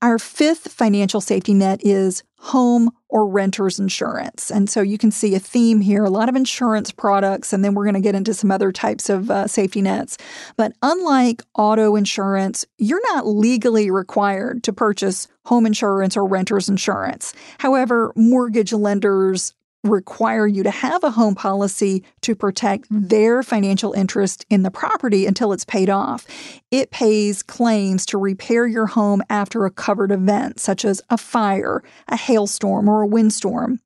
Our 0.01 0.19
fifth 0.19 0.71
financial 0.71 1.21
safety 1.21 1.53
net 1.53 1.81
is 1.83 2.23
home 2.39 2.89
or 3.09 3.27
renter's 3.27 3.79
insurance. 3.79 4.49
And 4.49 4.69
so 4.69 4.81
you 4.81 4.97
can 4.97 5.11
see 5.11 5.35
a 5.35 5.39
theme 5.39 5.81
here 5.81 6.05
a 6.05 6.09
lot 6.09 6.29
of 6.29 6.35
insurance 6.35 6.91
products, 6.91 7.51
and 7.51 7.65
then 7.65 7.73
we're 7.73 7.83
going 7.83 7.95
to 7.95 8.01
get 8.01 8.15
into 8.15 8.33
some 8.33 8.51
other 8.51 8.71
types 8.71 9.09
of 9.09 9.29
uh, 9.29 9.47
safety 9.47 9.81
nets. 9.81 10.17
But 10.55 10.73
unlike 10.81 11.43
auto 11.55 11.95
insurance, 11.95 12.65
you're 12.77 13.01
not 13.13 13.27
legally 13.27 13.91
required 13.91 14.63
to 14.63 14.73
purchase 14.73 15.27
home 15.45 15.65
insurance 15.65 16.15
or 16.15 16.25
renter's 16.25 16.69
insurance. 16.69 17.33
However, 17.57 18.13
mortgage 18.15 18.71
lenders 18.71 19.53
require 19.83 20.45
you 20.45 20.63
to 20.63 20.71
have 20.71 21.03
a 21.03 21.11
home 21.11 21.35
policy 21.35 22.03
to 22.21 22.35
protect 22.35 22.85
mm-hmm. 22.85 23.07
their 23.07 23.43
financial 23.43 23.93
interest 23.93 24.45
in 24.49 24.63
the 24.63 24.71
property 24.71 25.25
until 25.25 25.53
it's 25.53 25.65
paid 25.65 25.89
off. 25.89 26.25
It 26.71 26.91
pays 26.91 27.43
claims 27.43 28.05
to 28.07 28.17
repair 28.17 28.67
your 28.67 28.87
home 28.87 29.21
after 29.29 29.65
a 29.65 29.71
covered 29.71 30.11
event, 30.11 30.59
such 30.59 30.83
as 30.83 31.01
a 31.09 31.17
fire, 31.17 31.83
a 32.07 32.17
hailstorm, 32.17 32.89
or 32.89 33.01
a 33.01 33.07
windstorm. 33.07 33.79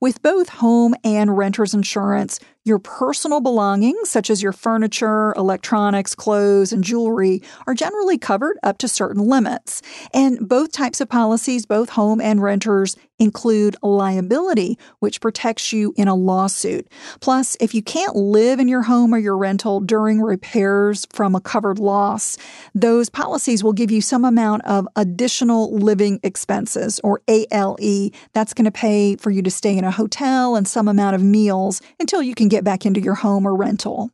With 0.00 0.22
both 0.22 0.48
home 0.48 0.94
and 1.04 1.36
renter's 1.36 1.74
insurance, 1.74 2.40
your 2.68 2.78
personal 2.78 3.40
belongings, 3.40 4.10
such 4.10 4.30
as 4.30 4.42
your 4.42 4.52
furniture, 4.52 5.32
electronics, 5.34 6.14
clothes, 6.14 6.72
and 6.72 6.84
jewelry, 6.84 7.42
are 7.66 7.74
generally 7.74 8.18
covered 8.18 8.58
up 8.62 8.78
to 8.78 8.86
certain 8.86 9.26
limits. 9.26 9.82
And 10.14 10.46
both 10.46 10.70
types 10.70 11.00
of 11.00 11.08
policies, 11.08 11.66
both 11.66 11.88
home 11.88 12.20
and 12.20 12.42
renters, 12.42 12.96
include 13.18 13.76
liability, 13.82 14.78
which 15.00 15.20
protects 15.20 15.72
you 15.72 15.92
in 15.96 16.06
a 16.06 16.14
lawsuit. 16.14 16.86
Plus, 17.20 17.56
if 17.58 17.74
you 17.74 17.82
can't 17.82 18.14
live 18.14 18.60
in 18.60 18.68
your 18.68 18.82
home 18.82 19.12
or 19.12 19.18
your 19.18 19.36
rental 19.36 19.80
during 19.80 20.20
repairs 20.20 21.04
from 21.12 21.34
a 21.34 21.40
covered 21.40 21.80
loss, 21.80 22.38
those 22.76 23.08
policies 23.08 23.64
will 23.64 23.72
give 23.72 23.90
you 23.90 24.00
some 24.00 24.24
amount 24.24 24.64
of 24.66 24.86
additional 24.94 25.74
living 25.74 26.20
expenses, 26.22 27.00
or 27.02 27.20
ALE. 27.26 28.10
That's 28.34 28.54
going 28.54 28.66
to 28.66 28.70
pay 28.70 29.16
for 29.16 29.30
you 29.30 29.42
to 29.42 29.50
stay 29.50 29.76
in 29.76 29.84
a 29.84 29.90
hotel 29.90 30.54
and 30.54 30.68
some 30.68 30.86
amount 30.86 31.16
of 31.16 31.22
meals 31.22 31.80
until 31.98 32.22
you 32.22 32.36
can 32.36 32.48
get 32.48 32.57
get 32.58 32.64
back 32.64 32.84
into 32.84 33.00
your 33.00 33.14
home 33.14 33.46
or 33.46 33.54
rental. 33.54 34.10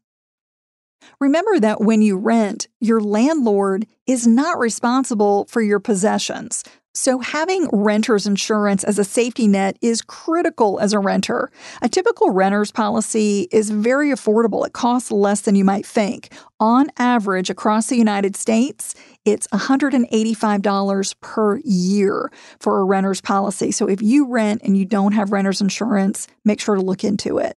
Remember 1.18 1.58
that 1.60 1.80
when 1.80 2.02
you 2.02 2.16
rent, 2.18 2.68
your 2.80 3.00
landlord 3.00 3.86
is 4.06 4.26
not 4.26 4.58
responsible 4.58 5.46
for 5.46 5.62
your 5.62 5.80
possessions. 5.80 6.62
So, 6.96 7.18
having 7.18 7.68
renter's 7.72 8.24
insurance 8.24 8.84
as 8.84 9.00
a 9.00 9.04
safety 9.04 9.48
net 9.48 9.76
is 9.80 10.00
critical 10.00 10.78
as 10.78 10.92
a 10.92 11.00
renter. 11.00 11.50
A 11.82 11.88
typical 11.88 12.30
renter's 12.30 12.70
policy 12.70 13.48
is 13.50 13.70
very 13.70 14.10
affordable. 14.10 14.64
It 14.64 14.74
costs 14.74 15.10
less 15.10 15.40
than 15.40 15.56
you 15.56 15.64
might 15.64 15.84
think. 15.84 16.32
On 16.60 16.86
average, 16.96 17.50
across 17.50 17.88
the 17.88 17.96
United 17.96 18.36
States, 18.36 18.94
it's 19.24 19.48
$185 19.48 21.14
per 21.20 21.58
year 21.64 22.30
for 22.60 22.78
a 22.78 22.84
renter's 22.84 23.20
policy. 23.20 23.72
So, 23.72 23.88
if 23.88 24.00
you 24.00 24.28
rent 24.28 24.60
and 24.62 24.76
you 24.76 24.84
don't 24.84 25.12
have 25.12 25.32
renter's 25.32 25.60
insurance, 25.60 26.28
make 26.44 26.60
sure 26.60 26.76
to 26.76 26.82
look 26.82 27.02
into 27.02 27.38
it. 27.38 27.56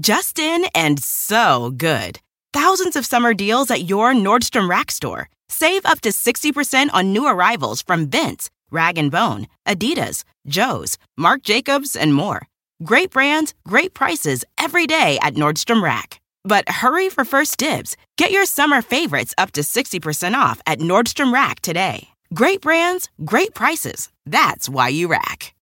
Just 0.00 0.38
in 0.38 0.64
and 0.74 1.02
so 1.02 1.70
good. 1.76 2.18
Thousands 2.52 2.96
of 2.96 3.04
summer 3.04 3.34
deals 3.34 3.70
at 3.70 3.88
your 3.90 4.14
Nordstrom 4.14 4.68
Rack 4.68 4.90
store. 4.90 5.28
Save 5.48 5.84
up 5.84 6.00
to 6.00 6.08
60% 6.08 6.88
on 6.94 7.12
new 7.12 7.26
arrivals 7.26 7.82
from 7.82 8.08
Vince, 8.08 8.48
Rag 8.70 8.96
& 9.10 9.10
Bone, 9.10 9.48
Adidas, 9.68 10.24
Joe's, 10.46 10.96
Marc 11.16 11.42
Jacobs, 11.42 11.94
and 11.94 12.14
more. 12.14 12.46
Great 12.82 13.10
brands, 13.10 13.52
great 13.68 13.92
prices 13.92 14.44
every 14.56 14.86
day 14.86 15.18
at 15.20 15.34
Nordstrom 15.34 15.82
Rack. 15.82 16.20
But 16.42 16.68
hurry 16.68 17.10
for 17.10 17.24
first 17.24 17.58
dibs. 17.58 17.96
Get 18.16 18.32
your 18.32 18.46
summer 18.46 18.80
favorites 18.80 19.34
up 19.36 19.52
to 19.52 19.60
60% 19.60 20.34
off 20.34 20.60
at 20.66 20.78
Nordstrom 20.78 21.32
Rack 21.34 21.60
today. 21.60 22.08
Great 22.32 22.62
brands, 22.62 23.10
great 23.26 23.54
prices. 23.54 24.08
That's 24.24 24.68
why 24.70 24.88
you 24.88 25.08
rack. 25.08 25.54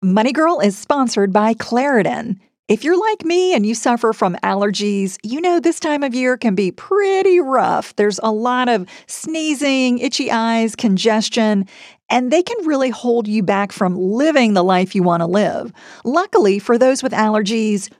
Money 0.00 0.32
Girl 0.32 0.60
is 0.60 0.78
sponsored 0.78 1.32
by 1.32 1.54
Claritin. 1.54 2.38
If 2.68 2.84
you're 2.84 3.00
like 3.00 3.24
me 3.24 3.54
and 3.54 3.64
you 3.64 3.74
suffer 3.74 4.12
from 4.12 4.36
allergies, 4.42 5.16
you 5.22 5.40
know 5.40 5.58
this 5.58 5.80
time 5.80 6.02
of 6.02 6.14
year 6.14 6.36
can 6.36 6.54
be 6.54 6.70
pretty 6.70 7.40
rough. 7.40 7.96
There's 7.96 8.20
a 8.22 8.30
lot 8.30 8.68
of 8.68 8.86
sneezing, 9.06 9.98
itchy 10.00 10.30
eyes, 10.30 10.76
congestion, 10.76 11.66
and 12.10 12.30
they 12.30 12.42
can 12.42 12.66
really 12.66 12.90
hold 12.90 13.26
you 13.26 13.42
back 13.42 13.72
from 13.72 13.96
living 13.96 14.52
the 14.52 14.62
life 14.62 14.94
you 14.94 15.02
want 15.02 15.22
to 15.22 15.26
live. 15.26 15.72
Luckily, 16.04 16.58
for 16.58 16.76
those 16.76 17.02
with 17.02 17.12
allergies, 17.12 17.90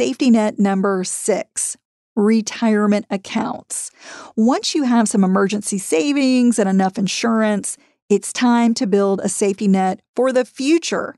Safety 0.00 0.30
net 0.30 0.58
number 0.58 1.04
six 1.04 1.76
retirement 2.16 3.04
accounts. 3.10 3.90
Once 4.34 4.74
you 4.74 4.84
have 4.84 5.08
some 5.08 5.22
emergency 5.22 5.76
savings 5.76 6.58
and 6.58 6.66
enough 6.70 6.96
insurance, 6.96 7.76
it's 8.08 8.32
time 8.32 8.72
to 8.76 8.86
build 8.86 9.20
a 9.22 9.28
safety 9.28 9.68
net 9.68 10.00
for 10.16 10.32
the 10.32 10.46
future. 10.46 11.16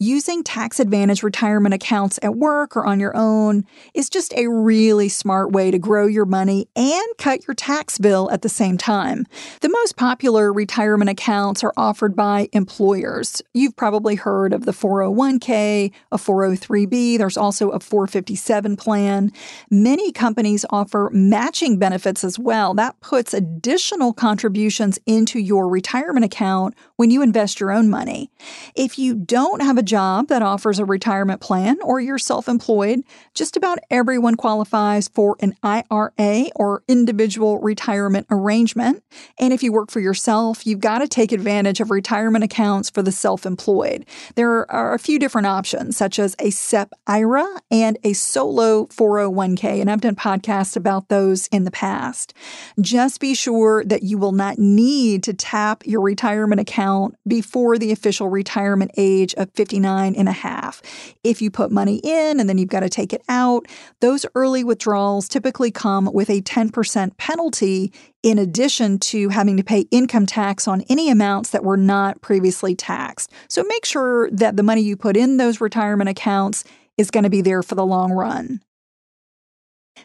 Using 0.00 0.44
tax 0.44 0.78
advantage 0.78 1.24
retirement 1.24 1.74
accounts 1.74 2.20
at 2.22 2.36
work 2.36 2.76
or 2.76 2.86
on 2.86 3.00
your 3.00 3.16
own 3.16 3.64
is 3.94 4.08
just 4.08 4.32
a 4.34 4.46
really 4.46 5.08
smart 5.08 5.50
way 5.50 5.72
to 5.72 5.78
grow 5.78 6.06
your 6.06 6.24
money 6.24 6.68
and 6.76 7.04
cut 7.18 7.46
your 7.48 7.54
tax 7.54 7.98
bill 7.98 8.30
at 8.30 8.42
the 8.42 8.48
same 8.48 8.78
time. 8.78 9.26
The 9.60 9.68
most 9.68 9.96
popular 9.96 10.52
retirement 10.52 11.10
accounts 11.10 11.64
are 11.64 11.72
offered 11.76 12.14
by 12.14 12.48
employers. 12.52 13.42
You've 13.54 13.74
probably 13.74 14.14
heard 14.14 14.52
of 14.52 14.66
the 14.66 14.72
401k, 14.72 15.92
a 16.12 16.16
403b, 16.16 17.18
there's 17.18 17.36
also 17.36 17.70
a 17.70 17.80
457 17.80 18.76
plan. 18.76 19.32
Many 19.68 20.12
companies 20.12 20.64
offer 20.70 21.10
matching 21.12 21.76
benefits 21.76 22.22
as 22.22 22.38
well. 22.38 22.72
That 22.74 23.00
puts 23.00 23.34
additional 23.34 24.12
contributions 24.12 25.00
into 25.06 25.40
your 25.40 25.68
retirement 25.68 26.24
account 26.24 26.74
when 26.94 27.10
you 27.10 27.20
invest 27.20 27.58
your 27.58 27.72
own 27.72 27.90
money. 27.90 28.30
If 28.76 28.96
you 28.96 29.16
don't 29.16 29.57
have 29.60 29.78
a 29.78 29.82
job 29.82 30.28
that 30.28 30.42
offers 30.42 30.78
a 30.78 30.84
retirement 30.84 31.40
plan 31.40 31.78
or 31.82 32.00
you're 32.00 32.18
self 32.18 32.48
employed, 32.48 33.02
just 33.34 33.56
about 33.56 33.78
everyone 33.90 34.34
qualifies 34.34 35.08
for 35.08 35.36
an 35.40 35.54
IRA 35.62 36.46
or 36.56 36.82
individual 36.88 37.58
retirement 37.60 38.26
arrangement. 38.30 39.02
And 39.38 39.52
if 39.52 39.62
you 39.62 39.72
work 39.72 39.90
for 39.90 40.00
yourself, 40.00 40.66
you've 40.66 40.80
got 40.80 40.98
to 40.98 41.08
take 41.08 41.32
advantage 41.32 41.80
of 41.80 41.90
retirement 41.90 42.44
accounts 42.44 42.90
for 42.90 43.02
the 43.02 43.12
self 43.12 43.46
employed. 43.46 44.04
There 44.34 44.70
are 44.70 44.94
a 44.94 44.98
few 44.98 45.18
different 45.18 45.46
options, 45.46 45.96
such 45.96 46.18
as 46.18 46.34
a 46.38 46.50
SEP 46.50 46.92
IRA 47.06 47.46
and 47.70 47.98
a 48.04 48.12
solo 48.12 48.86
401k. 48.86 49.80
And 49.80 49.90
I've 49.90 50.00
done 50.00 50.16
podcasts 50.16 50.76
about 50.76 51.08
those 51.08 51.46
in 51.48 51.64
the 51.64 51.70
past. 51.70 52.34
Just 52.80 53.20
be 53.20 53.34
sure 53.34 53.84
that 53.84 54.02
you 54.02 54.18
will 54.18 54.32
not 54.32 54.58
need 54.58 55.22
to 55.24 55.34
tap 55.34 55.86
your 55.86 56.00
retirement 56.00 56.60
account 56.60 57.16
before 57.26 57.78
the 57.78 57.92
official 57.92 58.28
retirement 58.28 58.90
age 58.96 59.34
of 59.38 59.50
59 59.54 59.78
59 59.88 60.14
and 60.16 60.28
a 60.28 60.32
half. 60.32 60.82
If 61.24 61.40
you 61.40 61.50
put 61.50 61.70
money 61.70 62.00
in 62.02 62.40
and 62.40 62.48
then 62.48 62.58
you've 62.58 62.68
got 62.68 62.80
to 62.80 62.88
take 62.88 63.12
it 63.12 63.22
out, 63.28 63.66
those 64.00 64.26
early 64.34 64.64
withdrawals 64.64 65.28
typically 65.28 65.70
come 65.70 66.10
with 66.12 66.30
a 66.30 66.40
10% 66.42 67.16
penalty 67.16 67.92
in 68.22 68.38
addition 68.38 68.98
to 68.98 69.28
having 69.28 69.56
to 69.56 69.64
pay 69.64 69.80
income 69.90 70.26
tax 70.26 70.66
on 70.66 70.82
any 70.88 71.10
amounts 71.10 71.50
that 71.50 71.64
were 71.64 71.76
not 71.76 72.20
previously 72.20 72.74
taxed. 72.74 73.32
So 73.48 73.62
make 73.64 73.84
sure 73.84 74.30
that 74.30 74.56
the 74.56 74.62
money 74.62 74.82
you 74.82 74.96
put 74.96 75.16
in 75.16 75.36
those 75.36 75.60
retirement 75.60 76.10
accounts 76.10 76.64
is 76.96 77.10
going 77.10 77.24
to 77.24 77.30
be 77.30 77.42
there 77.42 77.62
for 77.62 77.74
the 77.74 77.86
long 77.86 78.12
run. 78.12 78.60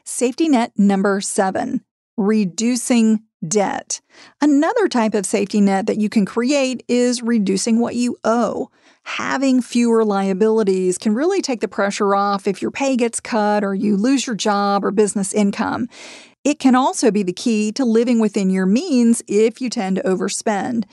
Safety 0.03 0.49
net 0.49 0.71
number 0.77 1.21
seven 1.21 1.83
reducing 2.15 3.23
debt. 3.47 3.99
Another 4.41 4.87
type 4.87 5.13
of 5.13 5.25
safety 5.25 5.59
net 5.59 5.87
that 5.87 5.97
you 5.97 6.09
can 6.09 6.25
create 6.25 6.83
is 6.87 7.21
reducing 7.21 7.79
what 7.79 7.95
you 7.95 8.17
owe. 8.23 8.69
Having 9.03 9.61
fewer 9.61 10.05
liabilities 10.05 10.97
can 10.97 11.13
really 11.13 11.41
take 11.41 11.61
the 11.61 11.67
pressure 11.67 12.15
off 12.15 12.47
if 12.47 12.61
your 12.61 12.71
pay 12.71 12.95
gets 12.95 13.19
cut 13.19 13.63
or 13.63 13.75
you 13.75 13.97
lose 13.97 14.25
your 14.25 14.35
job 14.35 14.83
or 14.83 14.91
business 14.91 15.33
income. 15.33 15.87
It 16.43 16.59
can 16.59 16.75
also 16.75 17.09
be 17.09 17.23
the 17.23 17.31
key 17.31 17.71
to 17.73 17.85
living 17.85 18.19
within 18.19 18.49
your 18.49 18.65
means 18.65 19.21
if 19.27 19.61
you 19.61 19.69
tend 19.69 19.95
to 19.97 20.03
overspend. 20.03 20.83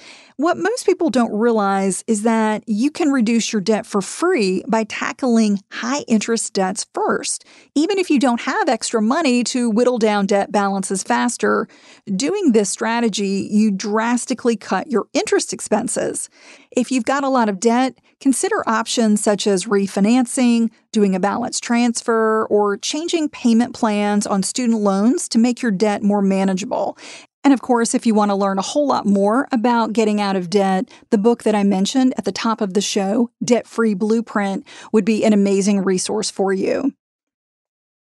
What 0.40 0.56
most 0.56 0.86
people 0.86 1.10
don't 1.10 1.38
realize 1.38 2.02
is 2.06 2.22
that 2.22 2.66
you 2.66 2.90
can 2.90 3.10
reduce 3.10 3.52
your 3.52 3.60
debt 3.60 3.84
for 3.84 4.00
free 4.00 4.64
by 4.66 4.84
tackling 4.84 5.60
high 5.70 6.00
interest 6.08 6.54
debts 6.54 6.86
first. 6.94 7.44
Even 7.74 7.98
if 7.98 8.08
you 8.08 8.18
don't 8.18 8.40
have 8.40 8.66
extra 8.66 9.02
money 9.02 9.44
to 9.44 9.68
whittle 9.68 9.98
down 9.98 10.24
debt 10.24 10.50
balances 10.50 11.02
faster, 11.02 11.68
doing 12.16 12.52
this 12.52 12.70
strategy, 12.70 13.50
you 13.50 13.70
drastically 13.70 14.56
cut 14.56 14.90
your 14.90 15.08
interest 15.12 15.52
expenses. 15.52 16.30
If 16.70 16.90
you've 16.90 17.04
got 17.04 17.22
a 17.22 17.28
lot 17.28 17.50
of 17.50 17.60
debt, 17.60 17.98
consider 18.18 18.66
options 18.66 19.22
such 19.22 19.46
as 19.46 19.66
refinancing, 19.66 20.70
doing 20.90 21.14
a 21.14 21.20
balance 21.20 21.60
transfer, 21.60 22.46
or 22.46 22.78
changing 22.78 23.28
payment 23.28 23.74
plans 23.74 24.26
on 24.26 24.42
student 24.42 24.80
loans 24.80 25.28
to 25.28 25.38
make 25.38 25.60
your 25.60 25.70
debt 25.70 26.02
more 26.02 26.22
manageable. 26.22 26.96
And 27.42 27.54
of 27.54 27.62
course, 27.62 27.94
if 27.94 28.04
you 28.04 28.14
want 28.14 28.30
to 28.30 28.34
learn 28.34 28.58
a 28.58 28.62
whole 28.62 28.86
lot 28.86 29.06
more 29.06 29.48
about 29.50 29.92
getting 29.92 30.20
out 30.20 30.36
of 30.36 30.50
debt, 30.50 30.90
the 31.10 31.18
book 31.18 31.42
that 31.44 31.54
I 31.54 31.62
mentioned 31.62 32.14
at 32.18 32.24
the 32.24 32.32
top 32.32 32.60
of 32.60 32.74
the 32.74 32.80
show, 32.80 33.30
Debt 33.42 33.66
Free 33.66 33.94
Blueprint, 33.94 34.66
would 34.92 35.04
be 35.04 35.24
an 35.24 35.32
amazing 35.32 35.82
resource 35.82 36.30
for 36.30 36.52
you. 36.52 36.92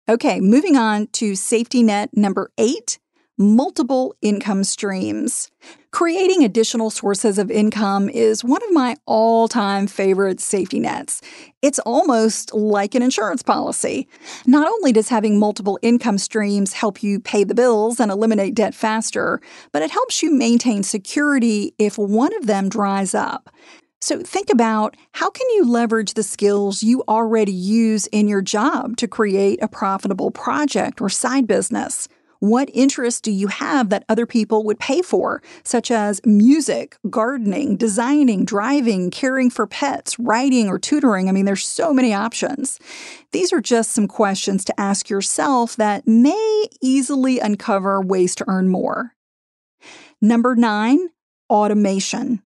Okay, 0.10 0.40
moving 0.40 0.76
on 0.76 1.08
to 1.14 1.36
safety 1.36 1.84
net 1.84 2.10
number 2.14 2.52
eight 2.58 2.98
multiple 3.40 4.14
income 4.22 4.66
streams. 4.66 5.50
Creating 5.92 6.44
additional 6.44 6.90
sources 6.90 7.38
of 7.38 7.50
income 7.50 8.10
is 8.10 8.44
one 8.44 8.62
of 8.62 8.72
my 8.74 8.98
all 9.06 9.48
time 9.48 9.88
favorite 9.88 10.42
safety 10.42 10.78
nets. 10.78 11.22
It's 11.62 11.80
almost 11.80 12.54
like 12.54 12.96
an 12.96 13.02
insurance 13.02 13.42
policy. 13.42 14.10
Not 14.46 14.68
only 14.68 14.92
does 14.92 15.08
having 15.08 15.40
multiple 15.40 15.80
income 15.82 16.18
streams 16.18 16.74
help 16.74 17.02
you 17.02 17.20
pay 17.20 17.46
the 17.46 17.56
bills 17.56 18.00
and 18.00 18.12
eliminate 18.12 18.56
debt 18.56 18.76
faster, 18.76 19.40
but 19.72 19.82
it 19.82 19.90
helps 19.90 20.22
you 20.22 20.32
maintain 20.32 20.84
security 20.84 21.74
if 21.80 21.98
one 21.98 22.36
of 22.36 22.46
them 22.46 22.68
dries 22.68 23.16
up. 23.16 23.50
So 24.02 24.22
think 24.22 24.50
about 24.50 24.98
how 25.14 25.30
can 25.30 25.50
you 25.52 25.66
leverage 25.70 26.14
the 26.14 26.24
skills 26.24 26.84
you 26.84 27.04
already 27.08 27.54
use 27.54 28.06
in 28.08 28.28
your 28.28 28.42
job 28.42 28.98
to 28.98 29.08
create 29.08 29.60
a 29.62 29.68
profitable 29.68 30.30
project 30.30 31.02
or 31.02 31.10
side 31.10 31.48
business? 31.48 32.10
What 32.40 32.70
interests 32.74 33.20
do 33.20 33.32
you 33.32 33.48
have 33.48 33.90
that 33.90 34.06
other 34.08 34.26
people 34.26 34.64
would 34.64 34.80
pay 34.80 35.02
for, 35.02 35.42
such 35.64 35.92
as 35.92 36.22
music, 36.26 36.96
gardening, 37.10 37.76
designing, 37.76 38.46
driving, 38.46 39.12
caring 39.12 39.50
for 39.50 39.68
pets, 39.68 40.18
writing, 40.18 40.70
or 40.70 40.80
tutoring? 40.80 41.28
I 41.28 41.34
mean, 41.34 41.46
there's 41.46 41.68
so 41.68 41.94
many 41.94 42.14
options. 42.14 42.80
These 43.34 43.52
are 43.52 43.62
just 43.62 43.92
some 43.92 44.08
questions 44.08 44.64
to 44.66 44.80
ask 44.80 45.10
yourself 45.10 45.76
that 45.76 46.08
may 46.08 46.66
easily 46.82 47.40
uncover 47.40 48.02
ways 48.02 48.36
to 48.36 48.46
earn 48.48 48.70
more. 48.70 49.16
Number 50.22 50.56
nine, 50.56 51.10
automation. 51.50 52.42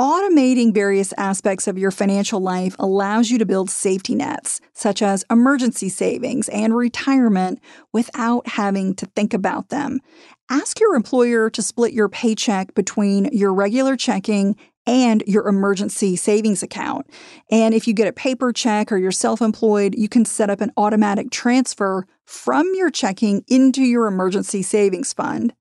Automating 0.00 0.72
various 0.72 1.12
aspects 1.18 1.68
of 1.68 1.76
your 1.76 1.90
financial 1.90 2.40
life 2.40 2.74
allows 2.78 3.30
you 3.30 3.36
to 3.36 3.44
build 3.44 3.68
safety 3.68 4.14
nets, 4.14 4.58
such 4.72 5.02
as 5.02 5.26
emergency 5.30 5.90
savings 5.90 6.48
and 6.48 6.74
retirement, 6.74 7.60
without 7.92 8.48
having 8.48 8.94
to 8.94 9.04
think 9.14 9.34
about 9.34 9.68
them. 9.68 10.00
Ask 10.48 10.80
your 10.80 10.94
employer 10.94 11.50
to 11.50 11.60
split 11.60 11.92
your 11.92 12.08
paycheck 12.08 12.72
between 12.74 13.26
your 13.30 13.52
regular 13.52 13.94
checking 13.94 14.56
and 14.86 15.22
your 15.26 15.46
emergency 15.46 16.16
savings 16.16 16.62
account. 16.62 17.04
And 17.50 17.74
if 17.74 17.86
you 17.86 17.92
get 17.92 18.08
a 18.08 18.12
paper 18.14 18.54
check 18.54 18.90
or 18.90 18.96
you're 18.96 19.12
self 19.12 19.42
employed, 19.42 19.94
you 19.94 20.08
can 20.08 20.24
set 20.24 20.48
up 20.48 20.62
an 20.62 20.72
automatic 20.78 21.30
transfer 21.30 22.06
from 22.24 22.72
your 22.74 22.90
checking 22.90 23.44
into 23.48 23.82
your 23.82 24.06
emergency 24.06 24.62
savings 24.62 25.12
fund. 25.12 25.52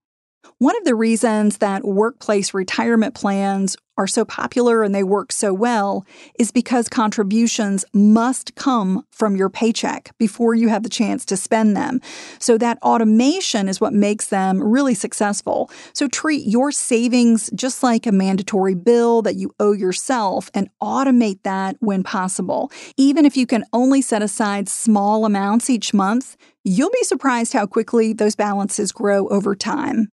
One 0.61 0.75
of 0.75 0.83
the 0.83 0.93
reasons 0.93 1.59
that 1.59 1.85
workplace 1.85 2.53
retirement 2.53 3.15
plans 3.15 3.77
are 3.97 4.07
so 4.07 4.25
popular 4.25 4.83
and 4.83 4.93
they 4.93 5.03
work 5.03 5.31
so 5.31 5.53
well 5.53 6.05
is 6.37 6.51
because 6.51 6.89
contributions 6.89 7.85
must 7.93 8.55
come 8.55 9.05
from 9.09 9.37
your 9.37 9.49
paycheck 9.49 10.11
before 10.17 10.53
you 10.53 10.67
have 10.67 10.83
the 10.83 10.89
chance 10.89 11.23
to 11.27 11.37
spend 11.37 11.77
them. 11.77 12.01
So 12.39 12.57
that 12.57 12.77
automation 12.81 13.69
is 13.69 13.79
what 13.79 13.93
makes 13.93 14.27
them 14.27 14.61
really 14.61 14.95
successful. 14.95 15.71
So 15.93 16.09
treat 16.09 16.45
your 16.45 16.73
savings 16.73 17.49
just 17.55 17.81
like 17.81 18.05
a 18.05 18.11
mandatory 18.11 18.75
bill 18.75 19.21
that 19.21 19.37
you 19.37 19.53
owe 19.61 19.71
yourself 19.71 20.51
and 20.53 20.69
automate 20.83 21.43
that 21.43 21.77
when 21.79 22.03
possible. 22.03 22.69
Even 22.97 23.23
if 23.23 23.37
you 23.37 23.47
can 23.47 23.63
only 23.71 24.01
set 24.01 24.21
aside 24.21 24.67
small 24.67 25.23
amounts 25.23 25.69
each 25.69 25.93
month, 25.93 26.35
you'll 26.65 26.91
be 26.91 27.03
surprised 27.03 27.53
how 27.53 27.65
quickly 27.65 28.11
those 28.11 28.35
balances 28.35 28.91
grow 28.91 29.29
over 29.29 29.55
time. 29.55 30.09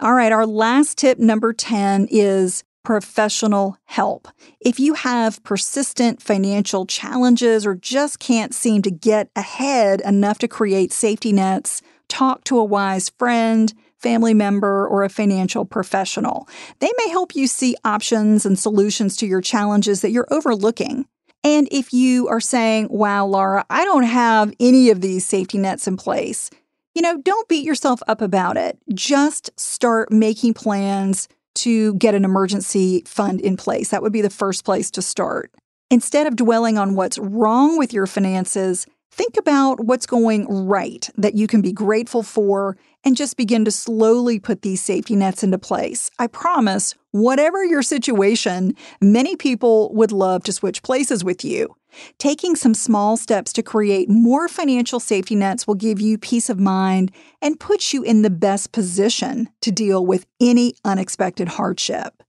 All 0.00 0.14
right, 0.14 0.32
our 0.32 0.46
last 0.46 0.98
tip, 0.98 1.18
number 1.18 1.52
10, 1.52 2.08
is 2.10 2.64
professional 2.82 3.76
help. 3.84 4.28
If 4.60 4.80
you 4.80 4.94
have 4.94 5.42
persistent 5.44 6.20
financial 6.20 6.86
challenges 6.86 7.64
or 7.64 7.74
just 7.74 8.18
can't 8.18 8.54
seem 8.54 8.82
to 8.82 8.90
get 8.90 9.30
ahead 9.36 10.00
enough 10.00 10.38
to 10.38 10.48
create 10.48 10.92
safety 10.92 11.32
nets, 11.32 11.80
talk 12.08 12.44
to 12.44 12.58
a 12.58 12.64
wise 12.64 13.08
friend, 13.18 13.72
family 13.98 14.34
member, 14.34 14.86
or 14.86 15.04
a 15.04 15.08
financial 15.08 15.64
professional. 15.64 16.48
They 16.80 16.90
may 16.98 17.08
help 17.10 17.36
you 17.36 17.46
see 17.46 17.76
options 17.84 18.44
and 18.44 18.58
solutions 18.58 19.16
to 19.18 19.26
your 19.26 19.40
challenges 19.40 20.00
that 20.00 20.10
you're 20.10 20.26
overlooking. 20.30 21.06
And 21.44 21.68
if 21.70 21.92
you 21.92 22.28
are 22.28 22.40
saying, 22.40 22.88
wow, 22.90 23.26
Laura, 23.26 23.64
I 23.70 23.84
don't 23.84 24.04
have 24.04 24.52
any 24.60 24.90
of 24.90 25.00
these 25.00 25.26
safety 25.26 25.58
nets 25.58 25.88
in 25.88 25.96
place, 25.96 26.50
you 26.94 27.02
know, 27.02 27.18
don't 27.18 27.48
beat 27.48 27.64
yourself 27.64 28.02
up 28.06 28.20
about 28.20 28.56
it. 28.56 28.78
Just 28.94 29.50
start 29.58 30.12
making 30.12 30.54
plans 30.54 31.28
to 31.54 31.94
get 31.94 32.14
an 32.14 32.24
emergency 32.24 33.02
fund 33.06 33.40
in 33.40 33.56
place. 33.56 33.90
That 33.90 34.02
would 34.02 34.12
be 34.12 34.22
the 34.22 34.30
first 34.30 34.64
place 34.64 34.90
to 34.92 35.02
start. 35.02 35.50
Instead 35.90 36.26
of 36.26 36.36
dwelling 36.36 36.78
on 36.78 36.94
what's 36.94 37.18
wrong 37.18 37.76
with 37.76 37.92
your 37.92 38.06
finances, 38.06 38.86
think 39.10 39.36
about 39.36 39.80
what's 39.80 40.06
going 40.06 40.46
right 40.48 41.10
that 41.16 41.34
you 41.34 41.46
can 41.46 41.60
be 41.60 41.72
grateful 41.72 42.22
for 42.22 42.76
and 43.04 43.16
just 43.16 43.36
begin 43.36 43.64
to 43.64 43.70
slowly 43.70 44.38
put 44.38 44.62
these 44.62 44.80
safety 44.80 45.16
nets 45.16 45.42
into 45.42 45.58
place. 45.58 46.10
I 46.18 46.28
promise, 46.28 46.94
whatever 47.10 47.62
your 47.64 47.82
situation, 47.82 48.74
many 49.00 49.36
people 49.36 49.92
would 49.94 50.12
love 50.12 50.44
to 50.44 50.52
switch 50.52 50.82
places 50.82 51.22
with 51.24 51.44
you. 51.44 51.76
Taking 52.18 52.56
some 52.56 52.74
small 52.74 53.16
steps 53.16 53.52
to 53.54 53.62
create 53.62 54.08
more 54.08 54.48
financial 54.48 55.00
safety 55.00 55.34
nets 55.34 55.66
will 55.66 55.74
give 55.74 56.00
you 56.00 56.18
peace 56.18 56.48
of 56.48 56.58
mind 56.58 57.12
and 57.40 57.60
put 57.60 57.92
you 57.92 58.02
in 58.02 58.22
the 58.22 58.30
best 58.30 58.72
position 58.72 59.48
to 59.60 59.70
deal 59.70 60.04
with 60.04 60.26
any 60.40 60.74
unexpected 60.84 61.48
hardship. 61.48 62.21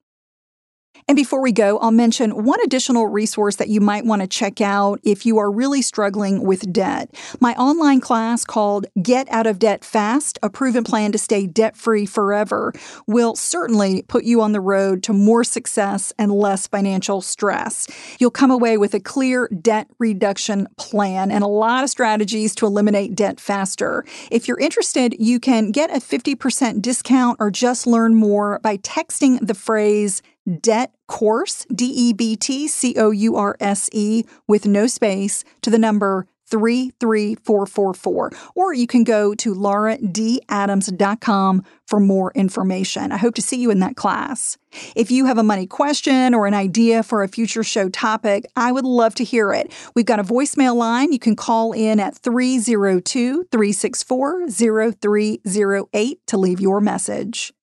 And 1.07 1.15
before 1.15 1.41
we 1.41 1.51
go, 1.51 1.77
I'll 1.79 1.91
mention 1.91 2.43
one 2.43 2.59
additional 2.63 3.07
resource 3.07 3.57
that 3.57 3.69
you 3.69 3.81
might 3.81 4.05
want 4.05 4.21
to 4.21 4.27
check 4.27 4.61
out 4.61 4.99
if 5.03 5.25
you 5.25 5.37
are 5.37 5.51
really 5.51 5.81
struggling 5.81 6.43
with 6.43 6.71
debt. 6.71 7.13
My 7.39 7.53
online 7.55 7.99
class 7.99 8.45
called 8.45 8.85
Get 9.01 9.29
Out 9.29 9.47
of 9.47 9.59
Debt 9.59 9.83
Fast, 9.83 10.39
a 10.41 10.49
proven 10.49 10.83
plan 10.83 11.11
to 11.11 11.17
stay 11.17 11.45
debt 11.47 11.75
free 11.75 12.05
forever, 12.05 12.73
will 13.07 13.35
certainly 13.35 14.03
put 14.03 14.23
you 14.23 14.41
on 14.41 14.53
the 14.53 14.61
road 14.61 15.03
to 15.03 15.13
more 15.13 15.43
success 15.43 16.13
and 16.17 16.31
less 16.31 16.67
financial 16.67 17.21
stress. 17.21 17.87
You'll 18.19 18.31
come 18.31 18.51
away 18.51 18.77
with 18.77 18.93
a 18.93 18.99
clear 18.99 19.49
debt 19.49 19.87
reduction 19.99 20.67
plan 20.77 21.31
and 21.31 21.43
a 21.43 21.47
lot 21.47 21.83
of 21.83 21.89
strategies 21.89 22.55
to 22.55 22.65
eliminate 22.65 23.15
debt 23.15 23.39
faster. 23.39 24.05
If 24.31 24.47
you're 24.47 24.59
interested, 24.59 25.15
you 25.19 25.39
can 25.39 25.71
get 25.71 25.89
a 25.91 25.99
50% 25.99 26.81
discount 26.81 27.37
or 27.39 27.51
just 27.51 27.85
learn 27.85 28.15
more 28.15 28.59
by 28.59 28.77
texting 28.77 29.45
the 29.45 29.53
phrase 29.53 30.21
debt 30.61 30.93
course, 31.07 31.65
D 31.73 31.85
E 31.85 32.13
B 32.13 32.35
T 32.35 32.67
C 32.67 32.95
O 32.97 33.11
U 33.11 33.35
R 33.35 33.55
S 33.59 33.89
E, 33.91 34.23
with 34.47 34.65
no 34.65 34.87
space 34.87 35.43
to 35.61 35.69
the 35.69 35.79
number 35.79 36.27
33444. 36.53 38.31
Or 38.55 38.73
you 38.73 38.87
can 38.87 39.03
go 39.03 39.35
to 39.35 39.55
lauradadams.com 39.55 41.63
for 41.87 41.99
more 41.99 42.31
information. 42.35 43.11
I 43.11 43.17
hope 43.17 43.35
to 43.35 43.41
see 43.41 43.57
you 43.57 43.71
in 43.71 43.79
that 43.79 43.95
class. 43.95 44.57
If 44.95 45.11
you 45.11 45.25
have 45.25 45.37
a 45.37 45.43
money 45.43 45.67
question 45.67 46.33
or 46.33 46.47
an 46.47 46.53
idea 46.53 47.03
for 47.03 47.23
a 47.23 47.27
future 47.27 47.63
show 47.63 47.89
topic, 47.89 48.45
I 48.55 48.71
would 48.71 48.85
love 48.85 49.15
to 49.15 49.23
hear 49.23 49.51
it. 49.51 49.71
We've 49.95 50.05
got 50.05 50.19
a 50.19 50.23
voicemail 50.23 50.75
line. 50.75 51.11
You 51.11 51.19
can 51.19 51.35
call 51.35 51.73
in 51.73 51.99
at 51.99 52.15
302 52.15 53.47
364 53.51 54.49
0308 54.49 56.27
to 56.27 56.37
leave 56.37 56.59
your 56.59 56.81
message. 56.81 57.53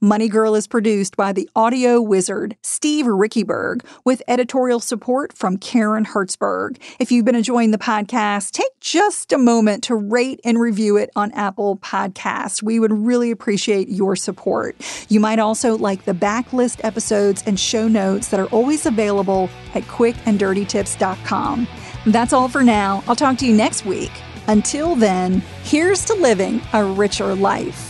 Money 0.00 0.28
Girl 0.28 0.54
is 0.54 0.66
produced 0.66 1.16
by 1.16 1.32
the 1.32 1.48
audio 1.54 2.00
wizard 2.00 2.56
Steve 2.62 3.06
Riekeberg 3.06 3.84
with 4.04 4.22
editorial 4.28 4.80
support 4.80 5.32
from 5.32 5.56
Karen 5.56 6.04
Hertzberg. 6.04 6.78
If 6.98 7.12
you've 7.12 7.24
been 7.24 7.34
enjoying 7.34 7.70
the 7.70 7.78
podcast, 7.78 8.52
take 8.52 8.78
just 8.80 9.32
a 9.32 9.38
moment 9.38 9.84
to 9.84 9.94
rate 9.94 10.40
and 10.44 10.58
review 10.60 10.96
it 10.96 11.10
on 11.16 11.32
Apple 11.32 11.76
Podcasts. 11.78 12.62
We 12.62 12.78
would 12.80 12.92
really 12.92 13.30
appreciate 13.30 13.88
your 13.88 14.16
support. 14.16 14.76
You 15.08 15.20
might 15.20 15.38
also 15.38 15.76
like 15.76 16.04
the 16.04 16.12
backlist 16.14 16.84
episodes 16.84 17.42
and 17.46 17.58
show 17.58 17.88
notes 17.88 18.28
that 18.28 18.40
are 18.40 18.48
always 18.48 18.86
available 18.86 19.50
at 19.74 19.82
quickanddirtytips.com. 19.84 21.68
That's 22.06 22.32
all 22.32 22.48
for 22.48 22.62
now. 22.62 23.04
I'll 23.06 23.16
talk 23.16 23.38
to 23.38 23.46
you 23.46 23.54
next 23.54 23.84
week. 23.84 24.12
Until 24.48 24.96
then, 24.96 25.42
here's 25.62 26.04
to 26.06 26.14
living 26.14 26.60
a 26.72 26.84
richer 26.84 27.34
life. 27.34 27.89